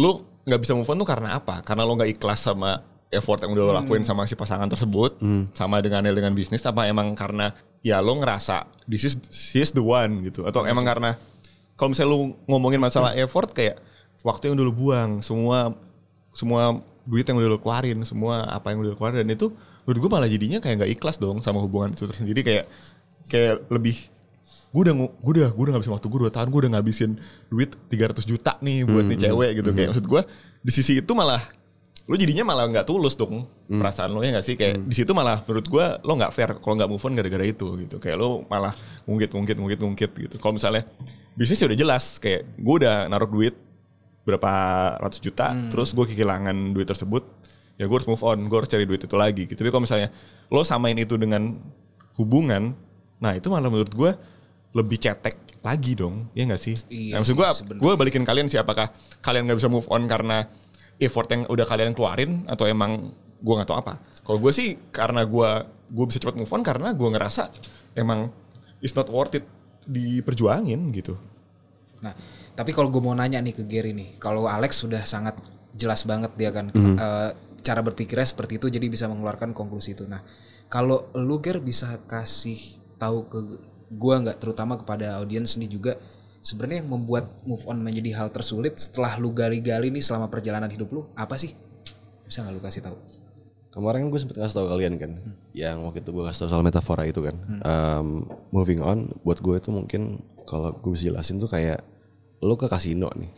lu 0.00 0.24
nggak 0.48 0.60
bisa 0.64 0.72
move 0.72 0.88
on 0.88 0.96
tuh 1.04 1.08
karena 1.08 1.36
apa? 1.36 1.60
Karena 1.60 1.84
lo 1.84 1.92
nggak 1.92 2.16
ikhlas 2.16 2.40
sama 2.48 2.80
effort 3.12 3.44
yang 3.44 3.52
udah 3.52 3.64
lo 3.68 3.72
lakuin 3.76 4.00
sama 4.02 4.24
si 4.24 4.32
pasangan 4.32 4.66
tersebut, 4.72 5.20
sama 5.52 5.84
dengan 5.84 6.08
dengan 6.08 6.32
bisnis 6.32 6.64
apa 6.64 6.88
emang 6.88 7.12
karena 7.12 7.52
ya 7.84 8.00
lo 8.00 8.16
ngerasa 8.16 8.64
this 8.88 9.04
is 9.04 9.14
this 9.28 9.68
is 9.68 9.70
the 9.76 9.84
one 9.84 10.24
gitu. 10.24 10.48
Atau 10.48 10.64
emang 10.64 10.82
karena 10.88 11.20
kalau 11.76 11.92
misalnya 11.92 12.10
lu 12.12 12.20
ngomongin 12.48 12.80
masalah 12.80 13.12
effort 13.14 13.52
kayak 13.52 13.78
waktu 14.24 14.50
yang 14.50 14.58
udah 14.58 14.66
lu 14.66 14.74
buang, 14.74 15.10
semua 15.22 15.76
semua 16.32 16.80
duit 17.06 17.22
yang 17.22 17.38
udah 17.38 17.50
lu 17.52 17.60
keluarin, 17.62 18.02
semua 18.02 18.48
apa 18.50 18.74
yang 18.74 18.82
udah 18.82 18.90
lu 18.92 18.98
keluarin 18.98 19.22
dan 19.22 19.30
itu 19.30 19.52
menurut 19.86 19.98
gue 20.02 20.10
malah 20.10 20.28
jadinya 20.28 20.58
kayak 20.58 20.82
nggak 20.82 20.92
ikhlas 20.98 21.16
dong 21.22 21.38
sama 21.44 21.62
hubungan 21.62 21.94
itu 21.94 22.08
tersendiri. 22.08 22.42
Kayak 22.42 22.64
kayak 23.30 23.68
lebih 23.70 24.10
gue 24.46 24.82
udah 24.82 24.94
gue 24.98 25.32
udah 25.40 25.48
gue 25.54 25.62
udah 25.62 25.72
ngabisin 25.78 25.94
waktu 25.94 26.08
gue 26.10 26.20
2 26.28 26.36
tahun 26.36 26.48
gue 26.50 26.60
udah 26.66 26.72
ngabisin 26.76 27.10
duit 27.48 27.70
300 27.88 28.28
juta 28.28 28.52
nih 28.60 28.84
buat 28.84 29.04
nih 29.08 29.18
cewek 29.24 29.50
gitu. 29.62 29.70
kayak 29.72 29.88
maksud 29.94 30.06
gue 30.06 30.22
di 30.60 30.72
sisi 30.74 30.92
itu 31.00 31.12
malah 31.16 31.40
lo 32.06 32.14
jadinya 32.14 32.46
malah 32.46 32.70
nggak 32.70 32.86
tulus 32.86 33.18
dong 33.18 33.50
perasaan 33.66 34.14
lo 34.14 34.22
ya 34.22 34.38
nggak 34.38 34.46
sih? 34.46 34.54
Kayak 34.54 34.86
di 34.86 34.94
situ 34.94 35.10
malah 35.10 35.42
menurut 35.42 35.66
gue 35.66 35.86
lo 36.06 36.12
nggak 36.14 36.32
fair 36.32 36.50
kalau 36.62 36.78
nggak 36.78 36.90
move 36.90 37.02
on 37.02 37.12
gara-gara 37.18 37.42
itu 37.42 37.66
gitu. 37.82 37.98
Kayak 37.98 38.22
lo 38.22 38.46
malah 38.46 38.70
ngungkit 39.10 39.34
ngungkit 39.34 39.56
ngungkit 39.58 39.80
ngungkit 39.82 40.10
gitu. 40.14 40.36
Kalau 40.38 40.54
misalnya 40.54 40.86
bisnis 41.34 41.58
ya 41.58 41.66
udah 41.66 41.78
jelas 41.78 42.22
kayak 42.22 42.46
gue 42.54 42.74
udah 42.86 43.10
naruh 43.10 43.26
duit 43.26 43.58
berapa 44.22 44.52
ratus 45.02 45.22
juta 45.22 45.54
terus 45.70 45.94
gue 45.94 46.06
kehilangan 46.06 46.74
duit 46.74 46.86
tersebut 46.86 47.22
ya 47.78 47.86
gue 47.86 47.94
harus 47.94 48.08
move 48.10 48.22
on 48.26 48.38
gue 48.46 48.56
harus 48.58 48.70
cari 48.70 48.86
duit 48.86 49.02
itu 49.02 49.16
lagi 49.18 49.42
gitu. 49.50 49.58
Tapi 49.58 49.74
kalau 49.74 49.82
misalnya 49.82 50.08
lo 50.46 50.62
samain 50.62 50.94
itu 50.94 51.18
dengan 51.18 51.58
hubungan 52.14 52.70
nah 53.18 53.34
itu 53.34 53.50
malah 53.50 53.66
menurut 53.66 53.90
gue 53.90 54.10
lebih 54.78 55.00
cetek 55.00 55.34
lagi 55.66 55.98
dong 55.98 56.30
ya 56.38 56.46
nggak 56.46 56.62
sih? 56.62 56.78
Iya 56.86 57.18
nah, 57.18 57.26
maksud 57.26 57.34
gue 57.34 57.48
gue 57.82 57.92
balikin 57.98 58.22
kalian 58.22 58.46
sih 58.46 58.62
apakah 58.62 58.86
kalian 59.26 59.50
nggak 59.50 59.58
bisa 59.58 59.66
move 59.66 59.90
on 59.90 60.06
karena 60.06 60.46
effort 60.96 61.28
yang 61.28 61.44
udah 61.48 61.66
kalian 61.68 61.92
keluarin 61.92 62.44
atau 62.48 62.64
emang 62.64 63.12
gue 63.40 63.54
nggak 63.54 63.68
tahu 63.68 63.78
apa. 63.78 64.00
Kalau 64.24 64.38
gue 64.40 64.52
sih 64.52 64.76
karena 64.90 65.22
gue 65.28 65.50
gue 65.86 66.04
bisa 66.08 66.18
cepat 66.18 66.34
move 66.34 66.50
on 66.50 66.62
karena 66.66 66.90
gue 66.90 67.08
ngerasa 67.08 67.52
emang 67.94 68.32
it's 68.82 68.96
not 68.96 69.06
worth 69.12 69.36
it 69.36 69.46
diperjuangin 69.86 70.90
gitu. 70.90 71.14
Nah, 72.02 72.12
tapi 72.52 72.74
kalau 72.74 72.90
gue 72.90 73.00
mau 73.00 73.14
nanya 73.14 73.40
nih 73.40 73.54
ke 73.54 73.62
Gary 73.64 73.96
nih, 73.96 74.18
kalau 74.20 74.50
Alex 74.50 74.82
sudah 74.82 75.06
sangat 75.06 75.38
jelas 75.76 76.02
banget 76.04 76.32
dia 76.34 76.50
kan 76.50 76.72
eh, 76.74 77.30
cara 77.62 77.80
berpikirnya 77.82 78.26
seperti 78.26 78.58
itu, 78.58 78.66
jadi 78.68 78.86
bisa 78.90 79.06
mengeluarkan 79.06 79.54
konklusi 79.56 79.94
itu. 79.94 80.04
Nah, 80.04 80.20
kalau 80.66 81.08
lu 81.14 81.38
Ger 81.38 81.62
bisa 81.62 82.02
kasih 82.04 82.58
tahu 82.98 83.30
ke 83.30 83.38
gue 83.86 84.14
nggak, 84.26 84.42
terutama 84.42 84.74
kepada 84.76 85.22
audiens 85.22 85.54
nih 85.54 85.70
juga, 85.70 85.92
sebenarnya 86.46 86.86
yang 86.86 86.94
membuat 86.94 87.26
move 87.42 87.66
on 87.66 87.82
menjadi 87.82 88.22
hal 88.22 88.28
tersulit 88.30 88.78
setelah 88.78 89.18
lu 89.18 89.34
gali-gali 89.34 89.90
nih 89.90 89.98
selama 89.98 90.30
perjalanan 90.30 90.70
hidup 90.70 90.86
lu, 90.94 91.02
apa 91.18 91.34
sih? 91.34 91.58
Bisa 92.22 92.46
nggak 92.46 92.54
lu 92.54 92.62
kasih 92.62 92.86
tahu? 92.86 92.94
Kemarin 93.74 94.08
gue 94.08 94.20
sempet 94.22 94.38
kasih 94.38 94.54
tau 94.54 94.70
kalian 94.70 94.94
kan, 94.96 95.10
yang 95.52 95.82
waktu 95.82 96.06
itu 96.06 96.14
gue 96.14 96.22
kasih 96.22 96.46
tau 96.46 96.54
soal 96.54 96.62
metafora 96.62 97.02
itu 97.02 97.18
kan. 97.20 97.34
Um, 97.66 98.30
moving 98.54 98.78
on, 98.78 99.10
buat 99.26 99.42
gue 99.42 99.58
itu 99.58 99.74
mungkin 99.74 100.22
kalau 100.46 100.70
gue 100.70 100.90
bisa 100.94 101.10
jelasin 101.10 101.42
tuh 101.42 101.50
kayak 101.50 101.82
lo 102.40 102.54
ke 102.54 102.70
kasino 102.70 103.10
nih, 103.18 103.28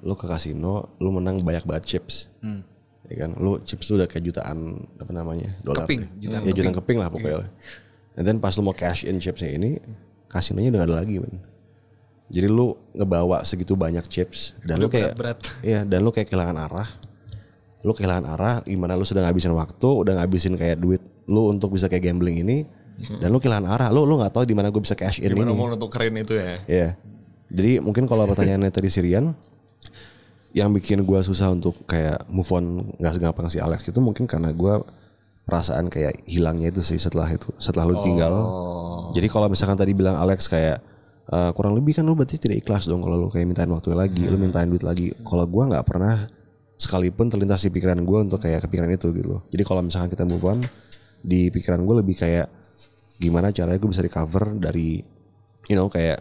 lo 0.00 0.16
ke 0.16 0.24
kasino, 0.24 0.96
lo 0.96 1.08
menang 1.12 1.44
banyak 1.44 1.68
banget 1.68 1.84
chips, 1.86 2.32
ya 3.06 3.16
kan? 3.20 3.36
Lo 3.36 3.60
chips 3.62 3.84
tuh 3.84 4.00
udah 4.00 4.08
kayak 4.10 4.24
jutaan 4.26 4.80
apa 4.96 5.12
namanya 5.12 5.54
dolar, 5.62 5.86
Keping, 5.86 6.08
jutaan 6.18 6.40
ya 6.42 6.50
jutaan 6.56 6.74
keping 6.74 6.98
lah 6.98 7.12
pokoknya. 7.12 7.46
Dan 8.18 8.22
then 8.26 8.38
pas 8.42 8.56
lo 8.58 8.66
mau 8.66 8.74
cash 8.74 9.06
in 9.06 9.22
chipsnya 9.22 9.54
ini, 9.54 9.78
kasinonya 10.32 10.74
udah 10.74 10.80
gak 10.82 10.88
ada 10.90 10.96
lagi 10.98 11.22
men. 11.22 11.53
Jadi 12.34 12.50
lu 12.50 12.74
ngebawa 12.90 13.46
segitu 13.46 13.78
banyak 13.78 14.02
chips 14.10 14.58
dan 14.66 14.82
lu 14.82 14.90
kayak 14.90 15.14
berat-berat. 15.14 15.38
Iya, 15.62 15.86
dan 15.86 16.02
lu 16.02 16.10
kayak 16.10 16.26
kehilangan 16.26 16.58
arah. 16.66 16.88
Lu 17.86 17.94
kehilangan 17.94 18.26
arah 18.26 18.54
gimana 18.66 18.98
lu 18.98 19.06
sudah 19.06 19.22
ngabisin 19.22 19.54
waktu, 19.54 19.86
udah 19.86 20.18
ngabisin 20.18 20.58
kayak 20.58 20.82
duit 20.82 20.98
lu 21.30 21.54
untuk 21.54 21.78
bisa 21.78 21.86
kayak 21.86 22.10
gambling 22.10 22.42
ini 22.42 22.66
dan 23.22 23.30
lu 23.30 23.38
kehilangan 23.38 23.70
arah. 23.70 23.88
Lu 23.94 24.02
lu 24.02 24.18
nggak 24.18 24.34
tahu 24.34 24.44
di 24.50 24.58
mana 24.58 24.74
gue 24.74 24.82
bisa 24.82 24.98
cash 24.98 25.22
in 25.22 25.30
gimana 25.30 25.54
ini. 25.54 25.58
mau 25.62 25.70
untuk 25.70 25.94
keren 25.94 26.18
itu 26.18 26.34
ya 26.34 26.58
Iya. 26.66 26.88
Jadi 27.54 27.78
mungkin 27.78 28.10
kalau 28.10 28.26
pertanyaannya 28.26 28.72
tadi 28.74 28.90
Sirian 28.90 29.30
yang 30.54 30.74
bikin 30.74 31.06
gua 31.06 31.22
susah 31.22 31.54
untuk 31.54 31.78
kayak 31.86 32.26
move 32.26 32.50
on 32.50 32.94
nggak 32.98 33.14
segampang 33.14 33.46
si 33.46 33.62
Alex 33.62 33.86
itu 33.86 33.98
mungkin 34.02 34.26
karena 34.26 34.50
gua 34.50 34.82
perasaan 35.44 35.86
kayak 35.86 36.24
hilangnya 36.24 36.72
itu 36.74 36.82
sih 36.82 36.98
setelah 36.98 37.30
itu 37.30 37.46
setelah 37.62 37.86
lu 37.86 38.02
tinggal. 38.02 38.34
Jadi 39.14 39.30
kalau 39.30 39.46
misalkan 39.46 39.78
tadi 39.78 39.94
bilang 39.94 40.18
Alex 40.18 40.50
kayak 40.50 40.82
eh, 41.30 41.50
kurang 41.56 41.78
lebih 41.78 41.96
kan 41.96 42.04
lu 42.04 42.18
berarti 42.18 42.36
tidak 42.36 42.64
ikhlas 42.64 42.90
dong 42.90 43.00
kalau 43.00 43.16
lu 43.16 43.28
kayak 43.32 43.46
mintain 43.48 43.70
waktu 43.70 43.94
lagi, 43.96 44.24
lu 44.28 44.36
mintain 44.36 44.68
duit 44.68 44.82
lagi. 44.84 45.14
Kalau 45.24 45.44
gua 45.48 45.70
nggak 45.70 45.84
pernah 45.86 46.16
sekalipun 46.74 47.30
terlintas 47.30 47.62
di 47.64 47.70
pikiran 47.70 48.02
gua 48.02 48.26
untuk 48.26 48.42
kayak 48.42 48.66
kepikiran 48.68 48.90
itu 48.92 49.12
gitu 49.14 49.38
loh. 49.38 49.40
Jadi 49.48 49.62
kalau 49.62 49.80
misalkan 49.80 50.10
kita 50.12 50.24
move 50.26 50.44
on 50.44 50.58
di 51.24 51.48
pikiran 51.48 51.80
gue 51.88 52.04
lebih 52.04 52.20
kayak 52.20 52.46
gimana 53.16 53.48
caranya 53.48 53.80
gue 53.80 53.88
bisa 53.88 54.04
recover 54.04 54.52
dari 54.60 55.00
you 55.64 55.74
know 55.74 55.88
kayak 55.88 56.20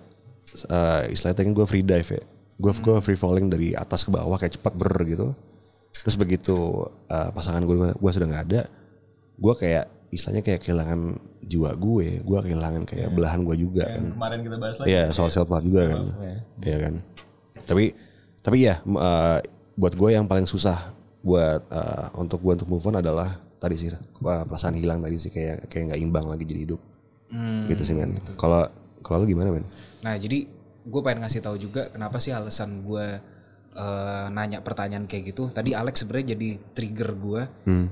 uh, 0.72 1.04
istilahnya 1.12 1.44
kan 1.44 1.52
gue 1.52 1.66
free 1.68 1.84
dive 1.84 2.08
ya 2.08 2.24
gue 2.56 2.72
gue 2.72 2.96
free 3.04 3.20
falling 3.20 3.52
dari 3.52 3.76
atas 3.76 4.08
ke 4.08 4.10
bawah 4.16 4.40
kayak 4.40 4.56
cepat 4.56 4.74
ber 4.80 4.96
gitu 5.04 5.36
terus 5.92 6.16
begitu 6.16 6.88
uh, 7.12 7.30
pasangan 7.36 7.68
gue 7.68 7.76
gue 7.92 8.12
sudah 8.16 8.28
nggak 8.32 8.44
ada 8.48 8.62
gue 9.36 9.54
kayak 9.60 9.92
istilahnya 10.16 10.44
kayak 10.46 10.64
kehilangan 10.64 11.20
jiwa 11.46 11.72
gue 11.76 12.24
gue 12.24 12.40
kehilangan 12.50 12.84
kayak 12.88 13.10
belahan 13.14 13.44
gue 13.44 13.56
juga 13.60 13.86
kan. 13.86 14.16
kemarin 14.16 14.40
kita 14.42 14.56
bahas 14.58 14.76
lagi 14.80 14.88
Iya 14.90 15.04
soal 15.12 15.30
self 15.30 15.50
love 15.52 15.66
juga 15.66 15.82
kan. 15.94 16.00
Iya. 16.64 16.78
Kan. 16.80 16.94
Tapi 17.64 17.86
tapi 18.44 18.58
ya 18.68 18.80
uh, 18.84 19.40
buat 19.80 19.94
gue 19.96 20.10
yang 20.12 20.28
paling 20.28 20.46
susah 20.46 20.94
buat 21.24 21.64
uh, 21.72 22.12
untuk 22.20 22.44
gue 22.44 22.60
untuk 22.60 22.70
move 22.70 22.84
on 22.84 23.00
adalah 23.00 23.40
tadi 23.64 23.80
sih 23.80 23.90
uh, 23.96 24.44
perasaan 24.44 24.76
hilang 24.76 25.00
tadi 25.00 25.16
sih 25.16 25.32
kayak 25.32 25.72
kayak 25.72 25.94
nggak 25.96 26.02
imbang 26.04 26.26
lagi 26.28 26.44
jadi 26.44 26.62
hidup. 26.68 26.82
Gitu 27.72 27.82
sih 27.82 27.96
men. 27.96 28.20
Kalau 28.36 28.68
kalau 29.02 29.24
lu 29.24 29.32
gimana 29.32 29.50
men? 29.56 29.66
Nah 30.04 30.20
jadi 30.20 30.46
gue 30.84 31.02
pengen 31.02 31.24
ngasih 31.24 31.40
tahu 31.40 31.56
juga 31.56 31.88
kenapa 31.88 32.20
sih 32.20 32.36
alasan 32.36 32.84
gue 32.84 33.08
eh, 33.74 34.26
nanya 34.36 34.60
pertanyaan 34.60 35.08
kayak 35.08 35.32
gitu. 35.32 35.48
Tadi 35.48 35.72
Alex 35.72 36.04
sebenarnya 36.04 36.36
jadi 36.36 36.50
trigger 36.76 37.10
gue 37.16 37.42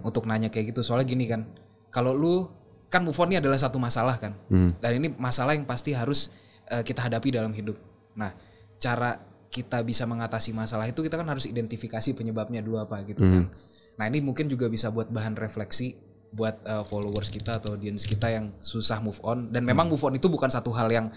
untuk 0.04 0.28
nanya 0.28 0.52
kayak 0.52 0.76
gitu. 0.76 0.84
Soalnya 0.84 1.08
gini 1.08 1.26
kan, 1.26 1.48
kalau 1.90 2.12
lu 2.12 2.61
kan 2.92 3.08
move 3.08 3.16
on 3.16 3.32
ini 3.32 3.40
adalah 3.40 3.56
satu 3.56 3.80
masalah 3.80 4.20
kan, 4.20 4.36
dan 4.84 4.92
ini 5.00 5.16
masalah 5.16 5.56
yang 5.56 5.64
pasti 5.64 5.96
harus 5.96 6.28
eh, 6.68 6.84
kita 6.84 7.08
hadapi 7.08 7.32
dalam 7.32 7.56
hidup. 7.56 7.80
Nah 8.20 8.36
cara 8.76 9.16
kita 9.48 9.80
bisa 9.88 10.04
mengatasi 10.04 10.52
masalah 10.52 10.92
itu 10.92 11.00
kita 11.00 11.16
kan 11.16 11.28
harus 11.28 11.48
identifikasi 11.48 12.12
penyebabnya 12.12 12.60
dulu 12.60 12.84
apa 12.84 13.00
gitu 13.08 13.24
kan. 13.24 13.48
Nah 13.96 14.06
ini 14.12 14.20
mungkin 14.20 14.52
juga 14.52 14.68
bisa 14.68 14.92
buat 14.92 15.08
bahan 15.08 15.40
refleksi 15.40 15.96
buat 16.36 16.60
eh, 16.68 16.84
followers 16.88 17.32
kita 17.32 17.64
atau 17.64 17.80
audience 17.80 18.04
kita 18.04 18.28
yang 18.28 18.52
susah 18.60 19.00
move 19.00 19.20
on. 19.24 19.52
Dan 19.52 19.64
memang 19.64 19.88
move 19.88 20.04
on 20.04 20.16
itu 20.16 20.28
bukan 20.28 20.52
satu 20.52 20.72
hal 20.76 20.92
yang 20.92 21.08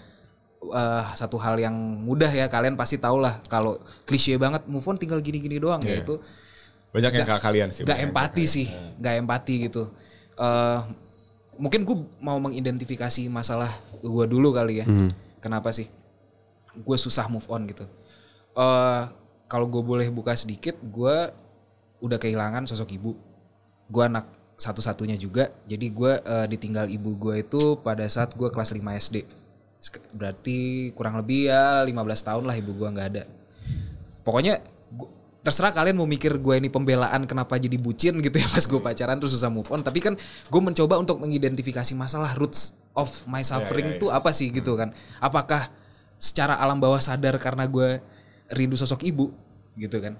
eh, 0.63 1.03
satu 1.11 1.35
hal 1.39 1.59
yang 1.59 1.75
mudah 1.75 2.31
ya. 2.31 2.47
Kalian 2.47 2.79
pasti 2.79 2.99
tahu 2.99 3.19
lah 3.19 3.39
kalau 3.51 3.79
klise 4.07 4.35
banget 4.39 4.63
move 4.67 4.83
on 4.87 4.95
tinggal 4.95 5.19
gini-gini 5.19 5.59
doang 5.59 5.83
ya 5.83 5.99
itu. 6.03 6.19
Banyak 6.95 7.11
yang 7.11 7.27
kayak 7.27 7.43
kalian 7.43 7.67
sih 7.75 7.83
yang 7.83 8.11
empati 8.11 8.43
sih 8.47 8.67
nggak 8.99 9.13
empati 9.23 9.53
gitu. 9.71 9.91
Eh 10.39 10.79
mungkin 11.57 11.87
gue 11.87 11.97
mau 12.19 12.37
mengidentifikasi 12.41 13.27
masalah 13.31 13.69
gue 14.01 14.25
dulu 14.27 14.55
kali 14.55 14.81
ya. 14.81 14.85
Kenapa 15.39 15.71
sih 15.71 15.87
gue 16.75 16.97
susah 16.99 17.27
move 17.31 17.47
on 17.47 17.67
gitu? 17.69 17.85
Eh 18.55 19.03
kalau 19.45 19.69
gue 19.69 19.81
boleh 19.83 20.09
buka 20.09 20.33
sedikit 20.33 20.75
gue 20.81 21.31
udah 22.01 22.17
kehilangan 22.19 22.67
sosok 22.67 22.91
ibu. 22.95 23.15
Gue 23.87 24.03
anak 24.05 24.25
satu-satunya 24.55 25.19
juga. 25.19 25.51
Jadi 25.67 25.85
gue 25.91 26.11
eh, 26.19 26.47
ditinggal 26.49 26.89
ibu 26.89 27.15
gue 27.15 27.43
itu 27.43 27.79
pada 27.79 28.07
saat 28.07 28.33
gue 28.33 28.49
kelas 28.49 28.73
5 28.73 28.81
SD 28.81 29.17
berarti 30.17 30.89
kurang 30.97 31.21
lebih 31.21 31.53
ya 31.53 31.85
15 31.85 31.93
tahun 32.25 32.43
lah 32.49 32.55
ibu 32.57 32.71
gue 32.73 32.89
nggak 32.89 33.07
ada. 33.13 33.23
Pokoknya 34.25 34.57
terserah 35.45 35.69
kalian 35.69 36.01
mau 36.01 36.09
mikir 36.09 36.41
gue 36.41 36.55
ini 36.57 36.73
pembelaan 36.73 37.29
kenapa 37.29 37.61
jadi 37.61 37.77
bucin 37.77 38.17
gitu 38.17 38.33
ya 38.33 38.47
pas 38.57 38.65
gue 38.65 38.81
pacaran 38.81 39.21
terus 39.21 39.37
susah 39.37 39.53
move 39.53 39.69
on. 39.69 39.85
Tapi 39.85 40.01
kan 40.01 40.17
gue 40.49 40.61
mencoba 40.61 40.97
untuk 40.97 41.21
mengidentifikasi 41.21 41.93
masalah 41.93 42.33
roots 42.33 42.73
of 42.97 43.07
my 43.29 43.45
suffering 43.45 44.01
itu 44.01 44.09
apa 44.09 44.33
sih 44.33 44.49
gitu 44.49 44.73
kan? 44.73 44.89
Apakah 45.21 45.69
secara 46.17 46.57
alam 46.57 46.81
bawah 46.81 46.97
sadar 46.97 47.37
karena 47.37 47.69
gue 47.69 48.01
rindu 48.49 48.73
sosok 48.73 49.05
ibu 49.05 49.29
gitu 49.77 50.01
kan? 50.01 50.17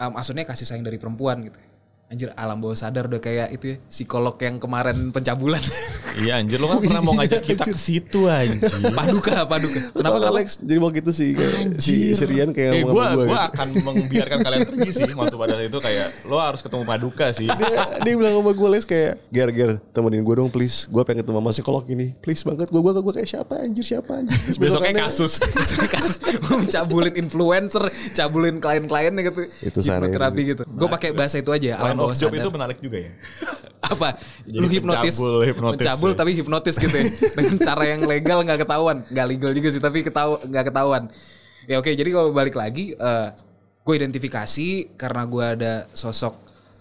Ah, 0.00 0.08
maksudnya 0.08 0.48
kasih 0.48 0.64
sayang 0.64 0.82
dari 0.82 0.96
perempuan 0.96 1.44
gitu 1.44 1.71
anjir 2.12 2.28
alam 2.34 2.58
bawah 2.58 2.76
sadar 2.76 3.08
udah 3.08 3.18
kayak 3.18 3.48
itu 3.52 3.64
ya 3.66 3.76
psikolog 3.82 4.36
yang 4.36 4.56
kemarin 4.58 5.08
pencabulan 5.08 5.64
Iya 6.14 6.36
anjir 6.36 6.60
lo 6.60 6.68
kan 6.68 6.78
pernah 6.78 7.00
mau 7.00 7.16
ngajak 7.16 7.40
kita 7.42 7.64
ke 7.64 7.72
situ 7.74 8.28
anjir. 8.28 8.68
paduka 8.92 9.42
paduka 9.42 9.80
Kenapa 9.90 10.20
kenapa 10.20 10.28
Alex 10.30 10.60
jadi 10.60 10.76
mau 10.76 10.90
gitu 10.90 11.08
sih 11.10 11.32
kayak 11.32 11.80
si 11.80 12.12
Sirian 12.12 12.52
kayak 12.52 12.72
Eh 12.74 12.82
sama 12.82 12.92
gue 12.92 13.00
gua 13.00 13.16
gitu. 13.16 13.32
akan 13.48 13.68
membiarkan 13.82 14.38
kalian 14.38 14.60
pergi 14.66 14.90
sih 14.92 15.08
waktu 15.10 15.34
pada 15.34 15.52
saat 15.54 15.66
itu 15.66 15.78
kayak 15.78 16.08
lo 16.26 16.36
harus 16.36 16.60
ketemu 16.60 16.84
Paduka 16.84 17.26
sih. 17.30 17.48
dia, 17.48 17.68
dia 17.98 18.12
bilang 18.12 18.36
sama 18.36 18.52
gue 18.52 18.68
Lex 18.70 18.82
kayak 18.84 19.12
Ger 19.26 19.48
Ger 19.50 19.70
temenin 19.90 20.20
gue 20.20 20.34
dong 20.34 20.52
please 20.52 20.84
gue 20.86 21.00
pengen 21.00 21.24
ketemu 21.24 21.38
sama 21.38 21.50
psikolog 21.50 21.84
ini 21.86 22.12
please 22.14 22.44
banget 22.44 22.68
gue 22.68 22.76
gue 22.78 22.92
gue 22.92 23.14
kayak 23.14 23.28
siapa 23.30 23.54
anjir 23.58 23.84
siapa 23.86 24.12
anjir 24.14 24.36
Terus 24.36 24.58
Besoknya 24.58 24.92
besokannya- 24.92 25.04
kasus. 25.06 25.32
Kasus 25.94 26.16
gue 26.20 26.56
mencabulin 26.58 27.14
influencer, 27.14 27.84
cabulin 28.12 28.58
klien-kliennya 28.58 29.22
gitu. 29.24 29.40
Itu 29.62 29.78
sana 29.80 30.04
itu. 30.04 30.18
gitu. 30.50 30.62
Gue 30.66 30.88
pakai 30.90 31.12
bahasa 31.12 31.38
itu 31.38 31.48
aja, 31.48 31.78
alam 31.78 32.01
bawah 32.02 32.14
job 32.18 32.30
sadar. 32.30 32.42
itu 32.42 32.50
menarik 32.50 32.78
juga 32.82 32.98
ya. 32.98 33.12
apa? 33.92 34.08
Jadi 34.46 34.58
Lu 34.58 34.68
hipnotis, 34.70 35.14
pencabul, 35.18 35.34
hipnotis 35.46 35.78
mencabul 35.78 36.10
ya. 36.10 36.16
tapi 36.18 36.30
hipnotis 36.34 36.76
gitu 36.78 36.96
ya. 36.96 37.06
Dengan 37.38 37.56
cara 37.62 37.84
yang 37.86 38.00
legal 38.06 38.38
nggak 38.42 38.60
ketahuan, 38.66 38.96
nggak 39.06 39.26
legal 39.26 39.50
juga 39.54 39.68
sih 39.70 39.82
tapi 39.82 40.02
ketahu 40.02 40.42
nggak 40.50 40.64
ketahuan. 40.70 41.02
Ya 41.70 41.78
oke, 41.78 41.94
jadi 41.94 42.10
kalau 42.10 42.34
balik 42.34 42.58
lagi, 42.58 42.98
gue 43.82 43.94
identifikasi 43.98 44.94
karena 44.94 45.22
gue 45.26 45.44
ada 45.44 45.74
sosok 45.90 46.34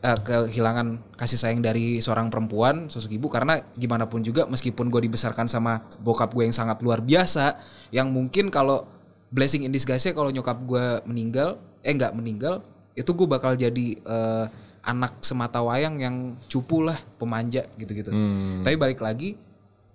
eh, 0.05 0.19
kehilangan 0.21 1.17
kasih 1.17 1.37
sayang 1.37 1.61
dari 1.65 1.97
seorang 1.97 2.29
perempuan, 2.29 2.89
sosok 2.89 3.11
ibu 3.17 3.27
karena 3.29 3.61
gimana 3.73 4.05
pun 4.05 4.21
juga 4.21 4.45
meskipun 4.45 4.93
gue 4.93 5.09
dibesarkan 5.09 5.49
sama 5.49 5.81
bokap 6.01 6.33
gue 6.33 6.45
yang 6.45 6.55
sangat 6.55 6.81
luar 6.85 7.01
biasa, 7.01 7.57
yang 7.89 8.13
mungkin 8.13 8.53
kalau 8.53 8.85
blessing 9.33 9.65
in 9.65 9.73
disguise-nya 9.73 10.13
kalau 10.13 10.29
nyokap 10.29 10.61
gue 10.65 10.85
meninggal, 11.09 11.57
eh 11.81 11.93
nggak 11.93 12.13
meninggal, 12.13 12.61
itu 12.93 13.09
gue 13.09 13.27
bakal 13.27 13.57
jadi 13.57 13.87
eh, 13.97 14.45
anak 14.83 15.19
semata 15.19 15.59
wayang 15.59 15.95
yang 15.97 16.15
cupu 16.43 16.81
lah, 16.81 16.97
pemanja 17.15 17.69
gitu-gitu. 17.75 18.09
Hmm. 18.09 18.61
Tapi 18.61 18.75
balik 18.75 18.97
lagi 18.97 19.37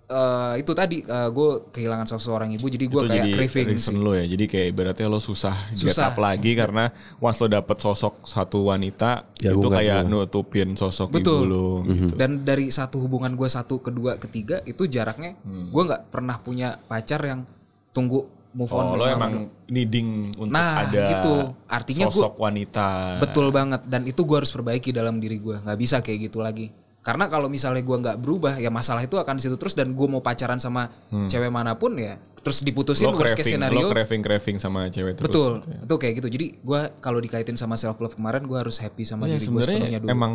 eh, 0.05 0.53
itu 0.55 0.71
tadi 0.71 1.03
gue 1.03 1.49
kehilangan 1.67 2.07
sosok 2.07 2.23
seorang 2.25 2.49
ibu, 2.49 2.65
jadi 2.65 2.85
gue 2.85 3.01
kayak 3.03 3.11
jadi 3.19 3.31
craving 3.33 3.67
sih. 3.75 3.91
lo 3.93 4.11
ya. 4.11 4.23
Jadi 4.25 4.45
kayak 4.45 4.67
ibaratnya 4.69 5.07
lo 5.07 5.19
susah, 5.19 5.51
get 5.69 5.91
Susah. 5.91 6.07
up 6.07 6.17
lagi 6.17 6.55
karena 6.55 6.87
once 7.17 7.37
lo 7.37 7.47
dapet 7.47 7.75
sosok 7.77 8.23
satu 8.23 8.63
wanita 8.65 9.27
Ya, 9.37 9.51
itu 9.51 9.67
kayak 9.67 10.07
semua. 10.07 10.23
nutupin 10.23 10.69
sosok 10.73 11.11
Betul. 11.11 11.35
ibu 11.37 11.45
lo 11.45 11.67
gitu. 11.85 12.15
Dan 12.15 12.41
dari 12.41 12.67
satu 12.69 12.97
hubungan 12.99 13.35
gue 13.35 13.45
satu 13.45 13.79
kedua 13.79 14.15
ketiga 14.15 14.63
itu 14.63 14.87
jaraknya 14.87 15.35
Hmm. 15.39 15.67
gue 15.67 15.83
nggak 15.83 16.07
pernah 16.07 16.39
punya 16.39 16.79
pacar 16.81 17.19
yang 17.21 17.43
tunggu 17.91 18.23
move 18.57 18.71
on. 18.71 18.83
Oh, 18.83 18.95
lo 18.95 19.05
emang 19.05 19.33
needing 19.67 20.33
untuk 20.33 20.49
Nah, 20.49 20.81
ada 20.81 21.03
gitu. 21.13 21.33
Artinya 21.67 22.05
gua- 22.05 22.15
sosok 22.17 22.33
wanita. 22.35 23.21
betul 23.21 23.47
banget 23.49 23.85
dan 23.85 24.01
itu 24.03 24.17
gue 24.19 24.33
harus 24.35 24.49
perbaiki 24.49 24.89
dalam 24.89 25.17
diri 25.17 25.37
gue 25.37 25.55
nggak 25.55 25.77
bisa 25.77 26.01
kayak 26.01 26.19
gitu 26.25 26.41
lagi. 26.41 26.73
Karena 26.97 27.23
kalau 27.25 27.47
misalnya 27.47 27.79
gue 27.79 27.93
nggak 27.95 28.17
berubah 28.17 28.57
ya 28.57 28.67
masalah 28.67 28.99
itu 28.99 29.15
akan 29.15 29.37
di 29.37 29.43
situ 29.43 29.55
terus 29.55 29.71
dan 29.71 29.87
gue 29.89 30.07
mau 30.07 30.19
pacaran 30.19 30.57
sama 30.57 30.91
cewek 31.07 31.47
mana 31.47 31.71
pun 31.73 31.95
ya 31.95 32.17
terus 32.37 32.59
diputusin 32.59 33.05
Hmm. 33.05 33.13
Lo 33.13 33.21
worst 33.21 33.31
case 33.33 33.47
craving, 33.47 33.61
lo 33.61 33.67
scenario. 33.71 33.87
craving 33.87 34.21
craving 34.21 34.57
sama 34.57 34.79
cewek 34.89 35.13
terus. 35.15 35.27
Betul, 35.27 35.51
gitu 35.57 35.69
ya. 35.69 35.79
itu 35.83 35.95
kayak 35.95 36.13
gitu. 36.15 36.27
Jadi 36.29 36.45
gue 36.57 36.81
kalau 36.97 37.19
dikaitin 37.19 37.55
sama 37.55 37.75
self 37.75 37.95
love 37.97 38.11
kemarin 38.11 38.43
gue 38.43 38.57
harus 38.57 38.75
happy 38.77 39.03
sama 39.03 39.23
Ya, 39.23 39.37
diri 39.37 39.45
gue 39.45 39.55
sepenuhnya 39.55 39.63
sebenarnya 39.87 39.99
dulu. 40.01 40.09
emang 40.09 40.33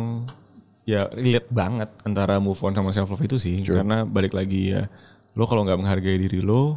ya 0.83 1.01
relate 1.09 1.49
banget 1.49 1.89
antara 2.01 2.35
move 2.37 2.59
on 2.59 2.71
sama 2.71 2.89
self 2.89 3.07
love 3.07 3.21
itu 3.21 3.37
sih 3.37 3.61
karena 3.61 4.03
balik 4.03 4.31
lagi 4.31 4.71
ya 4.71 4.89
lo 5.31 5.45
kalau 5.45 5.61
nggak 5.61 5.77
menghargai 5.77 6.17
diri 6.17 6.39
lo 6.39 6.75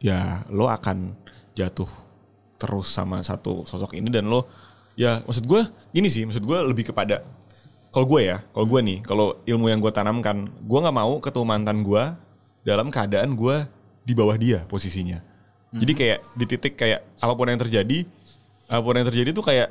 ya 0.00 0.44
lo 0.52 0.68
akan 0.68 1.16
jatuh 1.56 1.88
terus 2.56 2.88
sama 2.92 3.20
satu 3.24 3.64
sosok 3.68 3.96
ini 3.96 4.08
dan 4.12 4.28
lo 4.28 4.48
ya 4.96 5.20
maksud 5.24 5.44
gue 5.44 5.62
gini 5.92 6.08
sih 6.08 6.24
maksud 6.24 6.44
gue 6.44 6.58
lebih 6.72 6.88
kepada 6.92 7.20
kalau 7.92 8.06
gue 8.08 8.28
ya 8.28 8.44
kalau 8.52 8.66
gue 8.68 8.80
nih 8.80 8.98
kalau 9.04 9.40
ilmu 9.48 9.72
yang 9.72 9.80
gue 9.80 9.92
tanamkan 9.92 10.48
gue 10.48 10.78
nggak 10.80 10.96
mau 10.96 11.16
ketemu 11.20 11.44
mantan 11.48 11.80
gue 11.80 12.04
dalam 12.66 12.90
keadaan 12.90 13.38
gue 13.38 13.56
di 14.06 14.12
bawah 14.14 14.34
dia 14.34 14.62
posisinya. 14.66 15.18
Jadi 15.76 15.92
kayak 15.92 16.18
di 16.38 16.44
titik 16.46 16.74
kayak 16.78 17.04
apa 17.18 17.32
pun 17.36 17.46
yang 17.46 17.60
terjadi 17.60 18.06
apa 18.66 18.82
pun 18.82 18.94
yang 18.96 19.06
terjadi 19.06 19.30
tuh 19.34 19.44
kayak 19.44 19.70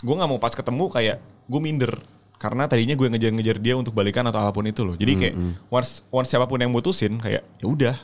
gue 0.00 0.14
nggak 0.14 0.30
mau 0.30 0.40
pas 0.40 0.52
ketemu 0.52 0.88
kayak 0.88 1.16
gue 1.20 1.60
minder. 1.60 1.92
Karena 2.40 2.64
tadinya 2.64 2.96
gue 2.96 3.08
ngejar-ngejar 3.12 3.56
dia 3.60 3.74
untuk 3.76 3.92
balikan 3.92 4.24
atau 4.24 4.40
apa 4.40 4.52
pun 4.52 4.64
itu 4.64 4.80
loh. 4.80 4.96
Jadi 4.96 5.12
kayak 5.16 5.34
once 5.68 6.04
once 6.08 6.32
siapa 6.32 6.48
pun 6.48 6.60
yang 6.60 6.72
mutusin 6.72 7.20
kayak 7.20 7.44
ya 7.60 7.66
udah 7.66 7.96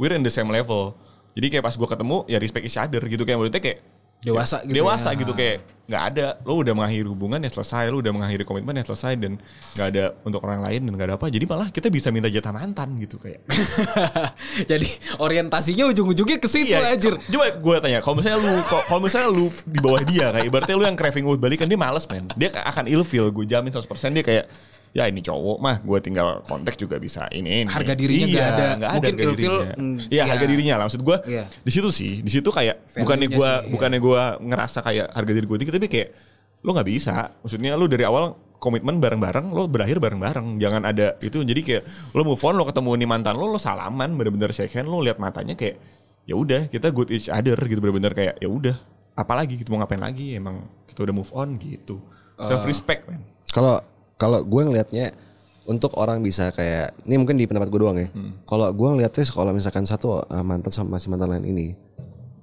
we're 0.00 0.16
in 0.16 0.24
the 0.24 0.32
same 0.32 0.48
level 0.48 0.96
jadi 1.32 1.46
kayak 1.58 1.64
pas 1.64 1.74
gue 1.74 1.88
ketemu 1.88 2.16
ya 2.28 2.38
respect 2.40 2.64
each 2.68 2.78
other 2.80 3.02
gitu. 3.08 3.22
Kayak 3.24 3.38
maksudnya 3.40 3.62
kayak 3.64 3.78
Dewasa 4.22 4.62
ya, 4.62 4.70
gitu 4.70 4.74
dewasa 4.78 5.08
ya. 5.10 5.18
gitu. 5.18 5.32
Kayak 5.34 5.56
nggak 5.90 6.02
ada. 6.14 6.26
Lo 6.46 6.62
udah 6.62 6.74
mengakhiri 6.78 7.10
hubungan 7.10 7.42
ya 7.42 7.50
selesai. 7.50 7.90
Lo 7.90 7.98
udah 7.98 8.14
mengakhiri 8.14 8.46
komitmen 8.46 8.78
ya 8.78 8.86
selesai. 8.86 9.18
Dan 9.18 9.34
nggak 9.74 9.86
ada 9.90 10.04
untuk 10.22 10.38
orang 10.46 10.62
lain 10.62 10.86
dan 10.86 10.92
nggak 10.94 11.08
ada 11.10 11.16
apa. 11.18 11.26
Jadi 11.26 11.44
malah 11.50 11.68
kita 11.74 11.90
bisa 11.90 12.14
minta 12.14 12.30
jatah 12.30 12.54
mantan 12.54 12.94
gitu 13.02 13.18
kayak. 13.18 13.42
Jadi 14.70 14.86
orientasinya 15.18 15.90
ujung-ujungnya 15.90 16.38
ke 16.38 16.46
situ 16.46 16.70
Iya, 16.70 16.94
anjir. 16.94 17.18
Coba 17.18 17.50
gue 17.50 17.76
tanya, 17.82 17.98
kalau 17.98 18.14
misalnya 18.22 18.38
lu 18.38 18.52
kalau 18.62 18.84
kalau 18.86 19.00
misalnya 19.02 19.28
lu 19.34 19.46
di 19.66 19.78
bawah 19.82 20.02
dia 20.06 20.26
kayak 20.30 20.46
ibaratnya 20.46 20.76
lu 20.78 20.84
yang 20.86 20.94
craving 20.94 21.24
buat 21.26 21.40
balikan 21.42 21.66
dia 21.66 21.78
males 21.82 22.06
men. 22.06 22.30
Dia 22.38 22.54
akan 22.62 22.86
ilfeel, 22.86 23.34
gue 23.34 23.44
jamin 23.50 23.74
100% 23.74 23.90
dia 24.14 24.22
kayak 24.22 24.44
ya 24.92 25.08
ini 25.08 25.24
cowok 25.24 25.56
mah 25.56 25.80
gue 25.80 25.98
tinggal 26.04 26.44
kontak 26.44 26.76
juga 26.76 27.00
bisa 27.00 27.24
ini, 27.32 27.64
ini. 27.64 27.70
Harga 27.72 27.96
dirinya 27.96 28.26
iya, 28.28 28.44
ada. 28.44 28.66
nggak 28.76 28.90
ada 28.92 28.96
Mungkin 29.00 29.14
harga 29.16 29.32
dirinya. 29.32 29.72
mm, 29.74 29.96
Iya 29.98 30.08
iya. 30.12 30.22
harga 30.28 30.46
dirinya 30.46 30.74
lah 30.76 30.84
maksud 30.84 31.02
gue 31.02 31.16
Iya. 31.26 31.44
di 31.48 31.70
situ 31.72 31.88
sih 31.88 32.12
di 32.20 32.30
situ 32.30 32.48
kayak 32.52 32.76
bukannya 33.00 33.26
Value-nya 33.26 33.38
gue 33.40 33.50
iya. 33.56 33.70
bukannya 33.72 33.98
gue 33.98 34.22
ngerasa 34.46 34.78
kayak 34.84 35.06
harga 35.10 35.32
diri 35.32 35.46
gue 35.48 35.56
tinggi 35.58 35.72
tapi 35.72 35.88
kayak 35.88 36.08
lu 36.60 36.70
nggak 36.70 36.88
bisa 36.88 37.32
maksudnya 37.40 37.72
lu 37.74 37.88
dari 37.88 38.04
awal 38.04 38.36
komitmen 38.60 39.00
bareng-bareng 39.00 39.50
lo 39.50 39.66
berakhir 39.66 39.98
bareng-bareng 39.98 40.60
jangan 40.60 40.86
ada 40.86 41.16
itu 41.18 41.40
jadi 41.42 41.60
kayak 41.64 41.82
lo 42.14 42.22
move 42.22 42.44
on 42.44 42.54
lo 42.54 42.68
ketemu 42.68 42.94
nih 43.00 43.08
mantan 43.08 43.34
lo 43.34 43.48
lo 43.48 43.58
salaman 43.58 44.12
bener-bener 44.14 44.52
shake 44.52 44.76
hand 44.76 44.86
lo 44.86 45.00
lihat 45.00 45.16
matanya 45.18 45.56
kayak 45.56 45.80
ya 46.22 46.38
udah 46.38 46.70
kita 46.70 46.92
good 46.94 47.10
each 47.10 47.26
other 47.26 47.56
gitu 47.58 47.80
bener-bener 47.82 48.14
kayak 48.14 48.38
ya 48.38 48.46
udah 48.46 48.76
apalagi 49.16 49.58
gitu 49.58 49.74
mau 49.74 49.82
ngapain 49.82 49.98
lagi 49.98 50.38
emang 50.38 50.62
kita 50.86 51.02
udah 51.02 51.14
move 51.16 51.32
on 51.34 51.56
gitu 51.58 51.98
self 52.38 52.62
respect 52.62 53.08
man 53.08 53.24
Kalau 53.50 53.82
kalau 54.22 54.46
gue 54.46 54.62
ngelihatnya 54.62 55.10
untuk 55.66 55.98
orang 55.98 56.22
bisa 56.22 56.54
kayak 56.54 56.94
ini 57.06 57.18
mungkin 57.18 57.34
di 57.34 57.50
pendapat 57.50 57.74
gue 57.74 57.80
doang 57.82 57.98
ya. 57.98 58.06
Kalau 58.46 58.70
gue 58.70 58.88
ngelihatnya 58.94 59.26
kalau 59.34 59.50
misalkan 59.50 59.82
satu 59.82 60.22
uh, 60.22 60.44
mantan 60.46 60.70
sama 60.70 60.94
masih 60.98 61.10
mantan 61.10 61.34
lain 61.34 61.46
ini 61.50 61.74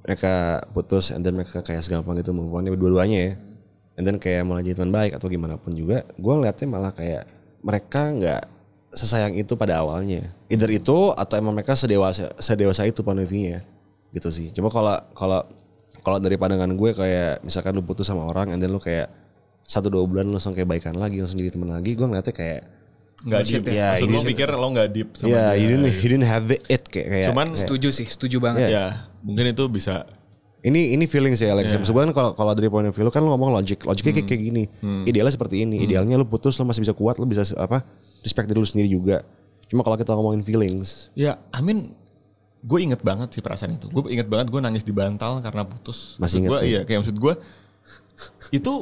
mereka 0.04 0.63
putus 0.76 1.15
and 1.15 1.24
then 1.24 1.39
mereka 1.39 1.63
kayak 1.63 1.84
segampang 1.84 2.20
itu 2.20 2.36
move 2.36 2.52
on 2.52 2.68
dua-duanya 2.68 3.20
ya. 3.32 3.34
And 4.00 4.04
then 4.08 4.15
kayak 4.20 4.48
mulai 4.48 4.63
jadi 4.63 4.80
teman 4.80 4.96
baik 4.96 5.20
atau 5.20 5.28
gimana 5.28 5.60
pun 5.60 5.76
juga, 5.76 6.08
gue 6.15 6.34
ngelihatnya 6.34 6.68
malah 6.72 6.96
kayak 6.96 7.28
mereka 7.60 8.15
nggak 8.15 8.42
sesayang 8.96 9.36
itu 9.36 9.60
pada 9.60 9.84
awalnya. 9.84 10.24
Either 10.48 10.72
itu 10.72 11.12
atau 11.12 11.36
emang 11.36 11.52
mereka 11.52 11.76
sedewasa 11.76 12.32
sedewasa 12.39 12.88
itu 12.88 13.04
view-nya 13.04 13.60
gitu 14.15 14.32
sih. 14.32 14.56
Cuma 14.56 14.72
kalau 14.72 14.96
kalau 15.12 15.44
kalau 16.00 16.18
dari 16.24 16.39
pandangan 16.39 16.72
gue 16.72 16.92
kayak 16.96 17.44
misalkan 17.44 17.76
lu 17.76 17.84
putus 17.84 18.08
sama 18.08 18.24
orang 18.24 18.56
and 18.56 18.63
then 18.63 18.72
lu 18.72 18.80
kayak 18.80 19.12
satu 19.69 19.88
dua 19.88 20.01
bulan 20.03 20.25
langsung 20.27 20.51
kayak 20.51 20.65
baikan 20.67 20.97
lagi 20.97 21.21
langsung 21.21 21.38
jadi 21.38 21.53
teman 21.53 21.69
lagi 21.69 21.93
gue 21.93 22.01
ngeliatnya 22.01 22.34
kayak 22.34 22.62
nggak 23.19 23.41
deep 23.45 23.63
ya. 23.63 23.73
ya 23.75 23.88
Maksud 23.93 24.10
lo 24.10 24.21
pikir 24.25 24.47
lo 24.49 24.67
nggak 24.71 24.89
deep 24.89 25.10
sama 25.13 25.29
ya 25.29 25.45
dia 25.45 25.60
you 25.60 25.67
didn't, 25.69 25.93
you 25.93 26.08
didn't 26.10 26.25
have 26.25 26.47
it 26.49 26.84
kayak 26.88 27.08
kayak 27.08 27.27
Cuman 27.29 27.47
kayak- 27.47 27.62
Setuju 27.62 27.88
sih, 27.91 28.08
setuju 28.08 28.38
banget. 28.39 28.71
ya 28.71 28.86
mungkin 29.21 29.45
itu 29.47 29.63
bisa 29.67 30.10
ini 30.60 30.91
ini 30.91 31.05
feeling 31.05 31.32
sih 31.34 31.45
Alex. 31.45 31.71
Maksud 31.71 31.88
gue 31.89 32.01
kan 32.01 32.12
kalau 32.12 32.32
kalau 32.34 32.51
dari 32.51 32.67
point 32.67 32.84
of 32.84 32.91
view 32.91 33.03
lu 33.03 33.12
kan 33.12 33.21
lu 33.21 33.29
ngomong 33.29 33.53
logic, 33.53 33.79
logiknya 33.82 34.12
Hmm. 34.12 34.17
kayak, 34.17 34.27
kayak 34.27 34.41
gini. 34.43 34.63
Idealnya 35.05 35.32
seperti 35.32 35.63
ini. 35.63 35.79
Idealnya 35.79 36.15
lu 36.15 36.25
putus 36.25 36.55
lu 36.55 36.65
masih 36.65 36.82
bisa 36.82 36.91
kuat, 36.91 37.15
lu 37.15 37.23
bisa 37.23 37.47
apa? 37.55 37.79
Respect 38.19 38.43
diri 38.45 38.58
lu 38.58 38.67
sendiri 38.67 38.89
juga. 38.89 39.23
Cuma 39.67 39.84
kalau 39.84 39.95
kita 39.95 40.12
ngomongin 40.12 40.41
feelings, 40.41 41.15
Ya, 41.15 41.39
Amin, 41.49 41.95
gue 42.60 42.79
inget 42.82 42.99
banget 42.99 43.32
sih 43.32 43.39
perasaan 43.39 43.71
itu. 43.73 43.88
Gue 43.88 44.12
inget 44.12 44.27
banget 44.27 44.49
gue 44.49 44.60
nangis 44.60 44.82
di 44.82 44.91
bantal 44.91 45.39
karena 45.39 45.63
putus. 45.63 46.17
Masih 46.17 46.19
Maksud 46.19 46.38
inget 46.38 46.49
gue, 46.49 46.60
ya? 46.60 46.67
iya, 46.67 46.79
kayak 46.84 46.99
maksud 47.03 47.17
gue 47.17 47.34
itu, 48.51 48.73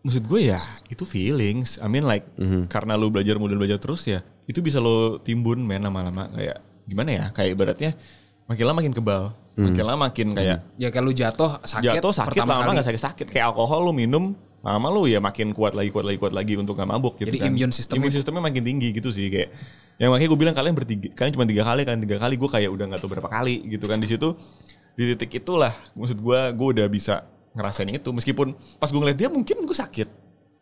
maksud 0.00 0.24
gue 0.24 0.40
ya 0.46 0.60
itu 0.86 1.04
feelings. 1.04 1.76
I 1.76 1.86
mean 1.86 2.04
like 2.04 2.24
Mhm. 2.34 2.66
karena 2.66 2.94
lu 2.94 3.08
belajar 3.08 3.36
mudah 3.36 3.54
belajar 3.54 3.76
terus 3.76 4.04
ya, 4.04 4.20
itu 4.44 4.58
bisa 4.58 4.78
lo 4.78 5.18
timbun 5.18 5.60
men 5.60 5.80
lama-lama 5.80 6.28
kayak 6.30 6.56
gimana 6.84 7.10
ya? 7.10 7.24
Kayak 7.30 7.50
ibaratnya 7.54 7.90
makin 8.44 8.64
lama 8.64 8.76
makin 8.80 8.92
kebal, 8.92 9.22
Mhm. 9.54 9.64
makin 9.66 9.84
lama 9.84 10.00
makin 10.06 10.28
kayak 10.32 10.58
Ya 10.74 10.88
kalau 10.88 11.06
lu 11.06 11.14
jatuh 11.14 11.60
sakit, 11.62 12.00
jatuh 12.00 12.12
sakit 12.12 12.32
pertama 12.34 12.52
lama 12.56 12.64
kali. 12.64 12.74
nggak 12.74 12.86
sakit-sakit. 12.88 13.26
Kayak 13.28 13.52
alkohol 13.52 13.80
lu 13.82 13.92
minum 13.92 14.24
lama 14.60 14.88
lu 14.88 15.04
ya 15.04 15.18
makin 15.18 15.52
kuat 15.52 15.72
lagi 15.72 15.88
kuat 15.88 16.04
lagi 16.04 16.16
kuat 16.16 16.32
lagi 16.32 16.52
untuk 16.54 16.76
nggak 16.76 16.84
mabuk 16.86 17.16
gitu 17.16 17.32
Jadi 17.32 17.38
kan. 17.38 17.48
immune 17.48 17.72
system-nya- 17.72 17.96
immune 17.96 18.12
sistemnya 18.12 18.42
makin 18.42 18.60
tinggi 18.60 18.92
gitu 18.92 19.08
sih 19.08 19.28
kayak 19.28 19.48
yang 19.96 20.12
makanya 20.12 20.28
gue 20.28 20.38
bilang 20.38 20.52
kalian 20.52 20.74
bertiga 20.74 21.08
kalian 21.14 21.32
cuma 21.32 21.44
tiga 21.44 21.64
kali 21.64 21.80
kalian 21.82 22.02
tiga 22.04 22.16
kali 22.20 22.34
gue 22.36 22.44
kayak 22.50 22.68
udah 22.68 22.84
nggak 22.88 23.00
tahu 23.00 23.08
berapa 23.10 23.28
kali 23.30 23.64
gitu 23.66 23.84
kan 23.84 23.96
di 23.96 24.04
situ 24.04 24.36
di 24.92 25.16
titik 25.16 25.40
itulah 25.40 25.72
maksud 25.96 26.20
gue 26.20 26.40
gue 26.52 26.66
udah 26.76 26.86
bisa 26.88 27.24
ngerasain 27.52 27.90
itu 27.90 28.10
meskipun 28.10 28.52
pas 28.76 28.86
gue 28.86 28.96
ngeliat 28.96 29.16
dia 29.16 29.28
mungkin 29.28 29.56
gue 29.60 29.74
sakit 29.74 30.08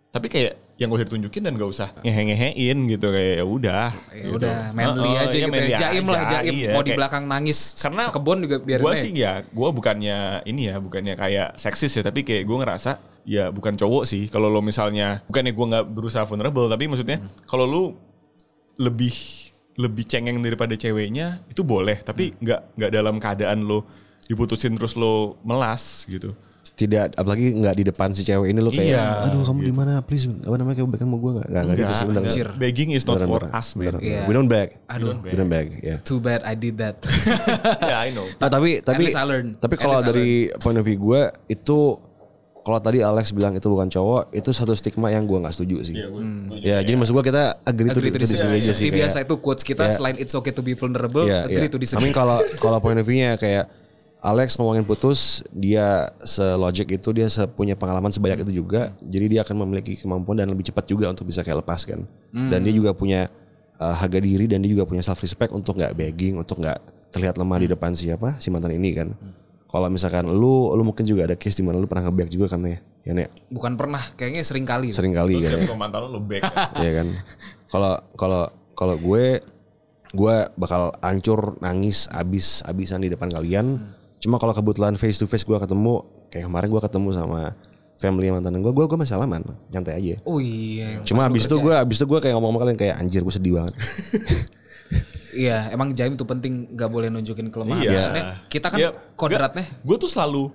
tapi 0.08 0.26
kayak 0.26 0.56
yang 0.76 0.88
gue 0.88 1.04
ditunjukin 1.04 1.42
dan 1.42 1.52
gak 1.52 1.68
usah 1.68 1.88
ngehe-ngehein 2.00 2.78
gitu 2.88 3.06
kayak 3.08 3.34
ya 3.34 3.44
udah 3.44 3.86
Ya 4.08 4.24
gitu. 4.24 4.40
udah 4.40 4.58
manly 4.72 5.04
Heeh, 5.04 5.20
aja 5.20 5.28
iya, 5.28 5.42
gitu 5.42 5.52
manly 5.52 5.68
ya. 5.68 5.78
Jaim 5.78 6.04
lah 6.06 6.18
aja, 6.18 6.32
jaim. 6.38 6.52
iya, 6.54 6.70
Mau 6.72 6.80
di 6.80 6.92
belakang 6.94 7.24
nangis 7.24 7.58
karena 7.76 8.02
sekebon 8.02 8.38
juga 8.40 8.56
biarin 8.58 8.82
gue 8.82 8.94
sih 8.94 9.10
ya 9.12 9.32
gue 9.42 9.68
bukannya 9.70 10.18
ini 10.44 10.62
ya 10.66 10.76
bukannya 10.78 11.14
kayak 11.14 11.48
seksis 11.56 11.92
ya 11.92 12.02
tapi 12.02 12.22
kayak 12.22 12.42
gue 12.42 12.56
ngerasa 12.56 12.90
ya 13.22 13.50
bukan 13.50 13.76
cowok 13.76 14.04
sih 14.04 14.22
kalau 14.26 14.48
lo 14.48 14.60
misalnya 14.60 15.20
bukannya 15.24 15.52
gue 15.52 15.66
nggak 15.68 15.86
berusaha 15.86 16.24
vulnerable 16.24 16.66
tapi 16.66 16.86
maksudnya 16.86 17.18
Hmm. 17.18 17.28
kalau 17.44 17.64
lu 17.64 17.82
lebih 18.78 19.12
lebih 19.76 20.04
cengeng 20.04 20.38
daripada 20.38 20.72
ceweknya 20.72 21.42
itu 21.46 21.60
boleh 21.62 22.00
tapi 22.00 22.30
Hmm. 22.30 22.38
nggak 22.40 22.60
nggak 22.74 22.90
dalam 22.90 23.14
keadaan 23.18 23.62
lo 23.62 23.84
diputusin 24.24 24.72
terus 24.72 24.94
lo 24.94 25.36
melas 25.42 26.06
gitu 26.06 26.32
Tidak 26.78 27.18
apalagi 27.18 27.58
nggak 27.58 27.74
di 27.74 27.84
depan 27.84 28.14
si 28.14 28.22
cewek 28.22 28.54
ini 28.54 28.62
lo 28.62 28.70
kayak 28.70 28.86
Iya, 28.86 29.04
aduh 29.26 29.42
kamu 29.42 29.66
di 29.66 29.74
mana 29.74 29.98
please 29.98 30.30
apa 30.30 30.54
namanya 30.54 30.78
kayak 30.78 30.88
berikan 30.88 31.08
mau 31.10 31.18
gue 31.18 31.32
nggak 31.34 31.46
nggak 31.50 31.74
gitu 31.74 31.92
sih 31.92 32.06
Anjir. 32.06 32.48
begging 32.54 32.94
is 32.94 33.02
not 33.02 33.18
Beneran, 33.18 33.26
for 33.28 33.42
beneran, 33.42 33.58
us 33.58 33.68
man 33.74 33.82
beneran. 33.82 34.00
Iya. 34.00 34.20
We 34.24 34.32
don't 34.32 34.46
beg. 34.46 34.68
Aduh. 34.86 35.18
We 35.20 35.34
don't 35.34 35.50
beg. 35.50 35.74
Ya. 35.82 35.98
Too 36.00 36.22
bad 36.22 36.46
I 36.46 36.54
did 36.54 36.78
that. 36.78 37.02
yeah 37.82 37.98
I 37.98 38.14
know 38.14 38.22
Nah, 38.38 38.46
tapi 38.46 38.78
tapi 38.78 39.10
I 39.10 39.18
tapi 39.58 39.74
kalau 39.74 39.98
I 39.98 40.06
dari 40.06 40.30
point 40.56 40.78
of 40.78 40.86
view 40.86 41.02
gue 41.02 41.20
itu 41.50 41.98
kalau 42.58 42.78
tadi 42.78 43.00
Alex 43.00 43.32
bilang 43.32 43.56
itu 43.56 43.64
bukan 43.64 43.88
cowok, 43.88 44.28
itu 44.30 44.52
satu 44.52 44.76
stigma 44.76 45.08
yang 45.08 45.24
gue 45.24 45.40
nggak 45.40 45.56
setuju 45.56 45.80
sih. 45.82 46.04
ya, 46.60 46.84
jadi 46.84 47.00
maksud 47.00 47.16
gue 47.16 47.24
kita 47.24 47.64
agree, 47.64 47.88
Agree 47.88 48.12
to, 48.12 48.20
to 48.20 48.28
disagree 48.28 48.60
aja 48.60 48.76
sih. 48.76 48.84
Seperti 48.84 48.92
biasa 48.92 49.16
itu 49.24 49.34
quotes 49.40 49.64
kita 49.64 49.82
kayak- 49.82 49.96
selain 49.96 50.16
it's 50.20 50.36
okay 50.36 50.52
to 50.52 50.60
be 50.60 50.76
vulnerable, 50.76 51.24
Iya, 51.24 51.48
agree 51.48 51.64
iya. 51.64 51.72
to 51.72 51.80
I 51.80 51.82
disagree. 51.82 52.04
mean 52.04 52.12
kalau 52.12 52.36
kalau 52.60 52.76
point 52.78 53.00
of 53.00 53.08
view-nya 53.08 53.40
kayak 53.40 53.72
Alex 54.18 54.58
ngomongin 54.58 54.82
putus, 54.82 55.46
dia 55.54 56.10
se-logic 56.18 56.98
itu 56.98 57.14
dia 57.14 57.30
se- 57.30 57.46
punya 57.46 57.78
pengalaman 57.78 58.10
sebanyak 58.10 58.42
itu 58.42 58.66
juga, 58.66 58.90
jadi 58.98 59.26
dia 59.30 59.40
akan 59.46 59.62
memiliki 59.62 59.94
kemampuan 59.94 60.42
dan 60.42 60.50
lebih 60.50 60.66
cepat 60.66 60.90
juga 60.90 61.06
untuk 61.06 61.30
bisa 61.30 61.46
kayak 61.46 61.62
lepas 61.62 61.86
kan. 61.86 62.02
Dan 62.34 62.66
dia 62.66 62.74
juga 62.74 62.90
punya 62.92 63.30
uh, 63.78 63.94
harga 63.94 64.18
diri 64.18 64.50
dan 64.50 64.58
dia 64.58 64.74
juga 64.74 64.84
punya 64.84 65.06
self 65.06 65.22
respect 65.22 65.54
untuk 65.54 65.78
nggak 65.78 65.94
begging, 65.94 66.34
untuk 66.34 66.58
nggak 66.58 66.82
terlihat 67.14 67.38
lemah 67.38 67.58
di 67.62 67.68
depan 67.70 67.94
siapa 67.94 68.36
si 68.42 68.50
mantan 68.50 68.74
ini 68.74 68.90
kan. 68.90 69.14
Kalau 69.68 69.86
misalkan 69.92 70.24
lu 70.26 70.72
lu 70.74 70.82
mungkin 70.82 71.04
juga 71.04 71.28
ada 71.28 71.36
case 71.36 71.60
di 71.60 71.64
mana 71.64 71.78
lu 71.78 71.86
pernah 71.86 72.08
nge 72.08 72.32
juga 72.32 72.56
kan 72.56 72.64
ya, 72.64 72.80
ya 73.04 73.12
Nek? 73.12 73.52
Bukan 73.52 73.76
pernah, 73.76 74.00
kayaknya 74.16 74.42
sering 74.42 74.64
kali. 74.64 74.90
sering 74.96 75.12
kali 75.12 75.38
kan. 75.44 75.52
ya. 75.54 75.62
Terus 75.62 75.76
mantan 75.76 76.08
lo 76.08 76.18
lo 76.18 76.20
back 76.24 76.42
Iya 76.82 77.04
kan. 77.04 77.08
Kalau 77.68 77.92
kalau 78.16 78.42
kalau 78.74 78.96
gue 78.96 79.44
gue 80.08 80.36
bakal 80.56 80.88
hancur 81.04 81.60
nangis 81.60 82.08
abis 82.10 82.64
abisan 82.64 83.04
di 83.04 83.12
depan 83.12 83.28
kalian. 83.28 83.94
Cuma 84.18 84.36
kalau 84.38 84.50
kebetulan 84.52 84.94
face 84.98 85.18
to 85.18 85.26
face 85.26 85.46
gue 85.46 85.54
ketemu 85.54 86.02
kayak 86.28 86.44
kemarin 86.50 86.68
gue 86.68 86.82
ketemu 86.82 87.08
sama 87.14 87.40
family 87.98 88.30
mantan 88.30 88.54
gue, 88.62 88.70
gue 88.70 88.84
gue 88.86 88.98
masih 88.98 89.18
salaman, 89.18 89.42
nyantai 89.74 89.98
aja. 89.98 90.16
Oh 90.22 90.38
iya. 90.38 91.02
Cuma 91.02 91.26
abis 91.26 91.50
itu 91.50 91.56
gue 91.58 91.74
abis 91.74 91.98
itu 91.98 92.06
gue 92.06 92.18
kayak 92.22 92.34
ngomong 92.38 92.54
sama 92.54 92.60
kalian 92.62 92.78
kayak 92.78 92.94
anjir 92.98 93.22
gue 93.26 93.34
sedih 93.34 93.58
banget. 93.58 93.74
Iya, 95.28 95.70
emang 95.70 95.92
jaim 95.92 96.16
tuh 96.18 96.24
penting 96.26 96.72
nggak 96.74 96.90
boleh 96.90 97.12
nunjukin 97.12 97.52
kelemahan. 97.52 97.84
Iya. 97.84 97.92
Maksudnya 97.94 98.24
kita 98.48 98.66
kan 98.72 98.78
Ya, 98.80 98.90
kodratnya 99.14 99.62
gue 99.86 99.96
tuh 100.00 100.10
selalu 100.10 100.50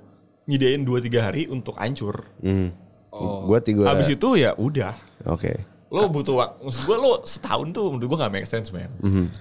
nyediain 0.50 0.84
2-3 0.84 1.24
hari 1.24 1.44
untuk 1.48 1.78
hancur 1.80 2.28
Hmm. 2.44 2.74
Oh. 3.14 3.46
Gue 3.46 3.62
tiga. 3.62 3.88
Abis 3.94 4.10
itu 4.12 4.28
ya 4.36 4.58
udah 4.58 4.98
Oke. 5.30 5.54
lo 5.94 6.10
butuh 6.10 6.34
waktu 6.42 6.66
maksud 6.66 6.82
gue 6.90 6.98
lo 6.98 7.22
setahun 7.22 7.70
tuh 7.70 7.86
menurut 7.94 8.10
gue 8.10 8.18
gak 8.18 8.34
make 8.34 8.50
sense 8.50 8.74
man 8.74 8.90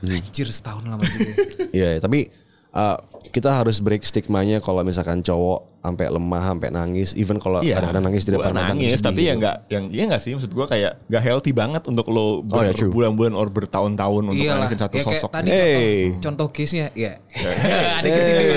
anjir 0.04 0.44
setahun 0.52 0.84
lama 0.84 1.00
juga. 1.00 1.32
Iya, 1.80 1.96
tapi 1.96 2.28
uh, 2.76 2.96
kita 3.32 3.52
harus 3.52 3.80
break 3.80 4.04
stigmanya 4.04 4.60
kalau 4.60 4.84
misalkan 4.84 5.24
cowok 5.24 5.81
sampai 5.82 6.06
lemah, 6.08 6.42
sampai 6.46 6.68
nangis, 6.70 7.10
even 7.12 7.36
kalau 7.36 7.58
kadang-kadang 7.58 8.06
nangis 8.06 8.22
Iya. 8.22 8.38
depan 8.38 8.54
mantan 8.54 8.66
nangis 8.72 8.90
sedih 8.92 9.02
tapi 9.02 9.20
ya 9.20 9.34
nggak 9.34 9.56
yang 9.66 9.84
iya 9.90 10.02
nggak 10.06 10.22
sih 10.22 10.30
maksud 10.32 10.52
gue 10.52 10.66
kayak 10.68 10.92
gak 11.04 11.22
healthy 11.22 11.50
banget 11.50 11.82
untuk 11.84 12.06
lo 12.06 12.22
Oh, 12.44 12.62
ya, 12.62 12.70
true. 12.70 12.86
berbulan-bulan 12.86 13.34
or 13.34 13.50
bertahun-tahun 13.50 14.22
untuk 14.24 14.38
Iyalah. 14.38 14.62
nangisin 14.62 14.78
satu 14.78 14.94
Ya, 14.94 15.02
kayak 15.02 15.18
sosok 15.18 15.30
tadi 15.32 15.48
Hey. 15.50 15.74
contoh, 16.14 16.22
contoh 16.22 16.46
case-nya, 16.48 16.86
ya. 16.94 17.18
ada 17.98 18.06
yang 18.06 18.14
kesindir, 18.14 18.54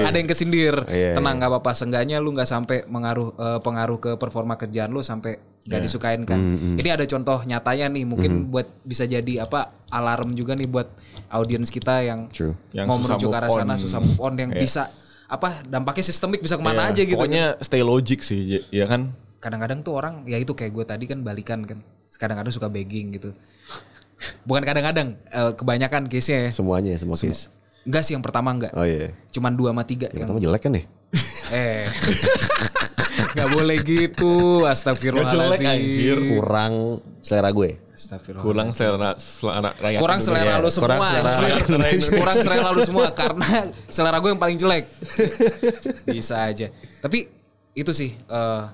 ada 0.00 0.16
yang 0.16 0.28
kesindir. 0.28 0.74
Iya, 0.86 1.10
Tenang 1.18 1.34
nggak 1.36 1.50
apa-apa, 1.50 1.70
seenggaknya 1.74 2.16
lu 2.16 2.30
nggak 2.30 2.46
sampai 2.46 2.86
mengaruh 2.86 3.34
eh, 3.34 3.58
pengaruh 3.58 3.98
ke 3.98 4.10
performa 4.14 4.54
kerjaan 4.54 4.88
lu 4.88 5.02
sampai 5.02 5.34
nggak 5.66 5.80
disukain 5.82 6.22
kan. 6.22 6.38
Mm, 6.38 6.78
Ini 6.78 6.88
ada 6.90 7.04
contoh 7.04 7.42
nyatanya 7.42 7.90
nih, 7.90 8.04
mungkin 8.04 8.48
buat 8.48 8.70
bisa 8.82 9.04
jadi 9.04 9.42
apa 9.42 9.74
alarm 9.88 10.32
juga 10.32 10.54
nih 10.54 10.64
buat 10.64 10.88
audiens 11.28 11.68
kita 11.68 12.00
yang 12.02 12.30
True. 12.30 12.54
Yang 12.70 12.86
mau 12.86 12.96
susah 12.96 13.04
menuju 13.12 13.26
ke 13.26 13.36
arah 13.36 13.50
sana 13.50 13.74
on. 13.74 13.78
susah 13.78 13.98
move 13.98 14.16
on 14.18 14.34
yang 14.34 14.50
Iya. 14.50 14.62
bisa 14.62 14.82
apa 15.28 15.60
dampaknya 15.62 16.02
sistemik 16.02 16.40
bisa 16.40 16.56
ke 16.56 16.64
mana 16.64 16.88
Ya, 16.88 16.90
aja 16.90 17.02
gitu. 17.04 17.14
pokoknya 17.14 17.60
stay 17.60 17.80
logic 17.80 18.20
sih 18.20 18.64
ya- 18.66 18.88
kan 18.88 19.12
kadang-kadang 19.38 19.80
tuh 19.80 19.94
orang 19.94 20.24
ya 20.24 20.34
itu 20.34 20.50
kayak 20.50 20.72
gue 20.72 20.84
tadi 20.84 21.04
kan 21.04 21.20
balikan 21.20 21.62
kan 21.62 21.78
kadang-kadang 22.12 22.50
suka 22.50 22.66
begging 22.66 23.12
gitu 23.12 23.30
bukan 24.42 24.64
kadang-kadang 24.64 25.14
eh, 25.24 25.52
kebanyakan 25.52 26.08
case 26.08 26.28
nya 26.28 26.38
ya 26.40 26.50
Semuanya, 26.50 26.96
semua 26.96 27.14
case. 27.14 27.52
enggak 27.84 28.02
sih 28.02 28.12
yang 28.12 28.24
pertama 28.24 28.50
enggak 28.50 28.72
Oh 28.72 28.82
iya. 28.82 29.14
cuman 29.30 29.52
dua 29.52 29.70
sama 29.70 29.84
tiga 29.84 30.08
Yang 30.08 30.16
yang 30.16 30.26
pertama 30.26 30.40
jelek 30.42 30.60
kan 30.60 30.72
nih? 30.74 30.84
eh 31.48 31.84
nggak 33.34 33.48
boleh 33.50 33.78
gitu 33.80 34.32
astagfirullahaladzim 34.64 35.60
jelek, 35.60 35.76
anjir. 35.78 36.16
Kurang 36.28 36.74
selera 37.20 37.50
gue. 37.50 37.78
Kurang 38.38 38.70
selera 38.70 39.18
selera 39.18 39.74
rakyat 39.74 39.98
kurang 39.98 40.20
selera 40.22 40.62
lu 40.62 40.70
semua 40.70 40.86
Kurang 40.86 41.02
selera 41.02 41.28
anjir. 41.28 41.42
rakyat 41.42 41.64
Indonesia. 41.66 42.10
kurang 42.22 42.36
selera 42.38 42.68
lu 42.70 42.82
semua 42.86 43.06
karena 43.10 43.50
selera 43.90 44.16
gue 44.22 44.30
yang 44.30 44.40
paling 44.40 44.58
jelek. 44.58 44.84
Bisa 46.14 46.46
aja. 46.46 46.70
Tapi 47.02 47.26
itu 47.74 47.90
sih 47.90 48.14
eh 48.14 48.64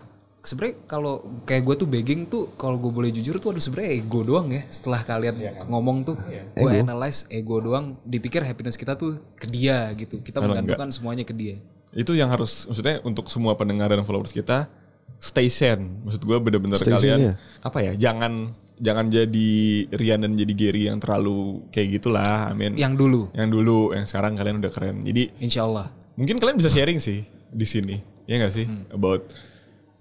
sebenarnya 0.45 0.77
kalau 0.85 1.25
kayak 1.49 1.65
gue 1.65 1.75
tuh 1.81 1.89
begging 1.89 2.29
tuh 2.29 2.53
kalau 2.61 2.77
gue 2.77 2.93
boleh 2.93 3.09
jujur 3.09 3.41
tuh 3.41 3.57
aduh 3.57 3.65
sebenarnya 3.65 3.97
ego 3.97 4.21
doang 4.21 4.53
ya 4.53 4.61
setelah 4.69 5.01
kalian 5.01 5.35
ngomong 5.73 6.05
tuh. 6.05 6.17
Gue 6.53 6.85
analyze 6.85 7.25
ego 7.33 7.65
doang 7.65 7.97
dipikir 8.05 8.45
happiness 8.45 8.77
kita 8.77 8.93
tuh 8.93 9.25
ke 9.41 9.49
dia 9.49 9.89
gitu. 9.97 10.21
Kita 10.21 10.45
Malah 10.45 10.61
menggantungkan 10.61 10.93
semuanya 10.93 11.25
ke 11.25 11.33
dia. 11.33 11.57
Itu 11.97 12.13
yang 12.13 12.29
harus 12.29 12.69
maksudnya 12.69 13.01
untuk 13.09 13.33
semua 13.33 13.57
pendengar 13.57 13.89
dan 13.89 14.05
followers 14.05 14.37
kita 14.37 14.69
stay 15.17 15.49
sane. 15.49 16.05
Maksud 16.05 16.21
gue 16.21 16.37
bener-bener 16.37 16.77
kalian 16.77 17.33
ya? 17.33 17.35
apa 17.65 17.81
ya 17.81 17.93
jangan 17.97 18.53
jangan 18.79 19.07
jadi 19.07 19.53
Rian 19.95 20.27
dan 20.27 20.35
jadi 20.35 20.55
Gary 20.55 20.83
yang 20.91 20.99
terlalu 20.99 21.63
kayak 21.71 22.01
gitulah 22.01 22.51
amin 22.51 22.75
yang 22.75 22.99
dulu. 22.99 23.31
Yang 23.35 23.49
dulu 23.61 23.79
yang 23.95 24.07
sekarang 24.07 24.35
kalian 24.35 24.59
udah 24.59 24.73
keren. 24.73 25.07
Jadi 25.07 25.31
insya 25.39 25.67
Allah 25.67 25.91
mungkin 26.19 26.39
kalian 26.39 26.59
bisa 26.59 26.71
sharing 26.71 26.99
sih 26.99 27.23
di 27.51 27.67
sini 27.67 27.97
ya 28.27 28.43
nggak 28.43 28.55
sih? 28.55 28.67
About 28.91 29.31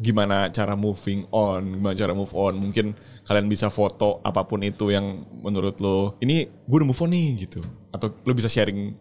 gimana 0.01 0.49
cara 0.49 0.73
moving 0.73 1.29
on 1.29 1.77
gimana 1.77 1.95
cara 1.95 2.13
move 2.17 2.33
on. 2.33 2.57
Mungkin 2.57 2.97
kalian 3.23 3.47
bisa 3.47 3.69
foto 3.69 4.19
apa 4.25 4.43
pun 4.43 4.61
itu 4.65 4.89
yang 4.89 5.21
menurut 5.45 5.77
lo 5.77 6.17
ini 6.19 6.49
gue 6.49 6.77
udah 6.81 6.89
move 6.89 7.03
on 7.03 7.11
nih 7.13 7.45
gitu. 7.45 7.61
Atau 7.93 8.09
lo 8.25 8.31
bisa 8.33 8.49
sharing 8.49 8.93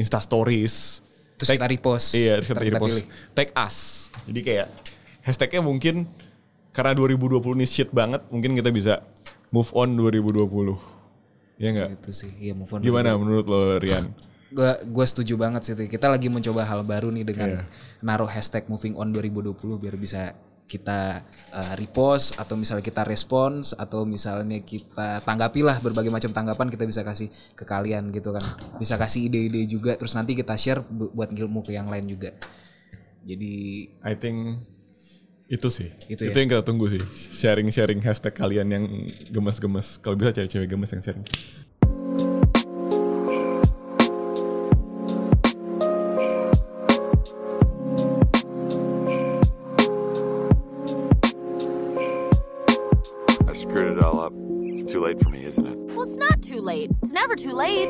insta 0.00 0.16
stories. 0.16 1.04
Terus 1.36 1.56
kita 1.56 1.68
repost. 1.68 2.12
Iya, 2.16 2.40
terus 2.40 2.48
kita, 2.52 2.60
repost. 2.60 3.04
Tag 3.32 3.48
us. 3.56 3.76
Jadi 4.28 4.40
kayak 4.44 4.68
hashtagnya 5.24 5.60
mungkin 5.64 6.08
karena 6.70 6.92
2020 6.94 7.58
ini 7.58 7.66
shit 7.66 7.90
banget, 7.90 8.22
mungkin 8.30 8.54
kita 8.54 8.70
bisa 8.70 9.02
move 9.50 9.70
on 9.72 9.94
2020. 9.94 10.46
Iya 11.60 11.68
enggak? 11.76 11.88
itu 12.00 12.10
sih 12.16 12.32
iya 12.40 12.56
move 12.56 12.72
on 12.72 12.80
Gimana 12.80 13.12
menurut 13.20 13.44
lo 13.44 13.76
Rian? 13.76 14.08
gue 14.56 14.72
gue 14.82 15.06
setuju 15.06 15.38
banget 15.38 15.62
sih 15.62 15.76
kita 15.76 16.10
lagi 16.10 16.26
mencoba 16.26 16.66
hal 16.66 16.82
baru 16.82 17.12
nih 17.14 17.22
dengan 17.22 17.48
Iya. 17.54 17.62
naruh 18.02 18.26
hashtag 18.26 18.66
moving 18.66 18.98
on 18.98 19.14
2020 19.14 19.54
biar 19.78 19.94
bisa 19.94 20.34
kita 20.66 21.22
uh, 21.52 21.74
repost 21.78 22.34
atau 22.34 22.58
misalnya 22.58 22.82
kita 22.82 23.02
respons 23.06 23.74
atau 23.74 24.02
misalnya 24.02 24.58
kita 24.58 25.22
tanggapilah 25.22 25.78
berbagai 25.78 26.10
macam 26.10 26.30
tanggapan 26.30 26.66
kita 26.66 26.82
bisa 26.82 27.02
kasih 27.02 27.26
ke 27.54 27.62
kalian 27.62 28.10
gitu 28.10 28.34
kan 28.34 28.42
bisa 28.74 28.98
kasih 28.98 29.30
ide-ide 29.30 29.66
juga 29.66 29.94
terus 29.94 30.14
nanti 30.14 30.34
kita 30.34 30.58
share 30.58 30.82
bu- 30.82 31.10
buat 31.10 31.30
ilmu 31.30 31.62
ke 31.62 31.70
yang 31.70 31.86
lain 31.86 32.10
juga 32.10 32.34
jadi 33.22 33.54
I 34.00 34.14
think 34.16 34.62
itu 35.50 35.66
sih. 35.66 35.90
Itu 36.06 36.30
Itu, 36.30 36.36
ya? 36.38 36.40
yang 36.46 36.48
kita 36.54 36.62
tunggu 36.62 36.86
sih. 36.86 37.02
Sharing-sharing 37.34 37.98
hashtag 38.06 38.38
kalian 38.38 38.70
yang 38.70 38.84
gemes-gemes. 39.34 39.98
Kalau 39.98 40.14
bisa 40.14 40.30
cewek-cewek 40.30 40.70
gemes 40.70 40.90
yang 40.94 41.02
sharing. 41.02 41.26
I 53.48 53.52
screwed 53.54 53.96
it 53.96 54.02
all 54.04 54.20
up. 54.20 54.32
It's 54.62 54.90
too 54.90 55.00
late 55.00 55.20
for 55.20 55.30
me, 55.30 55.44
isn't 55.44 55.66
it? 55.66 55.76
Well, 55.94 56.06
it's 56.06 56.16
not 56.16 56.42
too 56.42 56.60
late. 56.60 56.90
It's 57.02 57.12
never 57.12 57.34
too 57.34 57.52
late. 57.52 57.88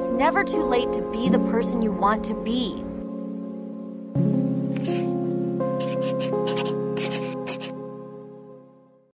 It's 0.00 0.12
never 0.12 0.44
too 0.44 0.62
late 0.62 0.92
to 0.92 1.02
be 1.12 1.28
the 1.28 1.38
person 1.50 1.82
you 1.82 1.92
want 1.92 2.24
to 2.24 2.34
be. 2.42 2.82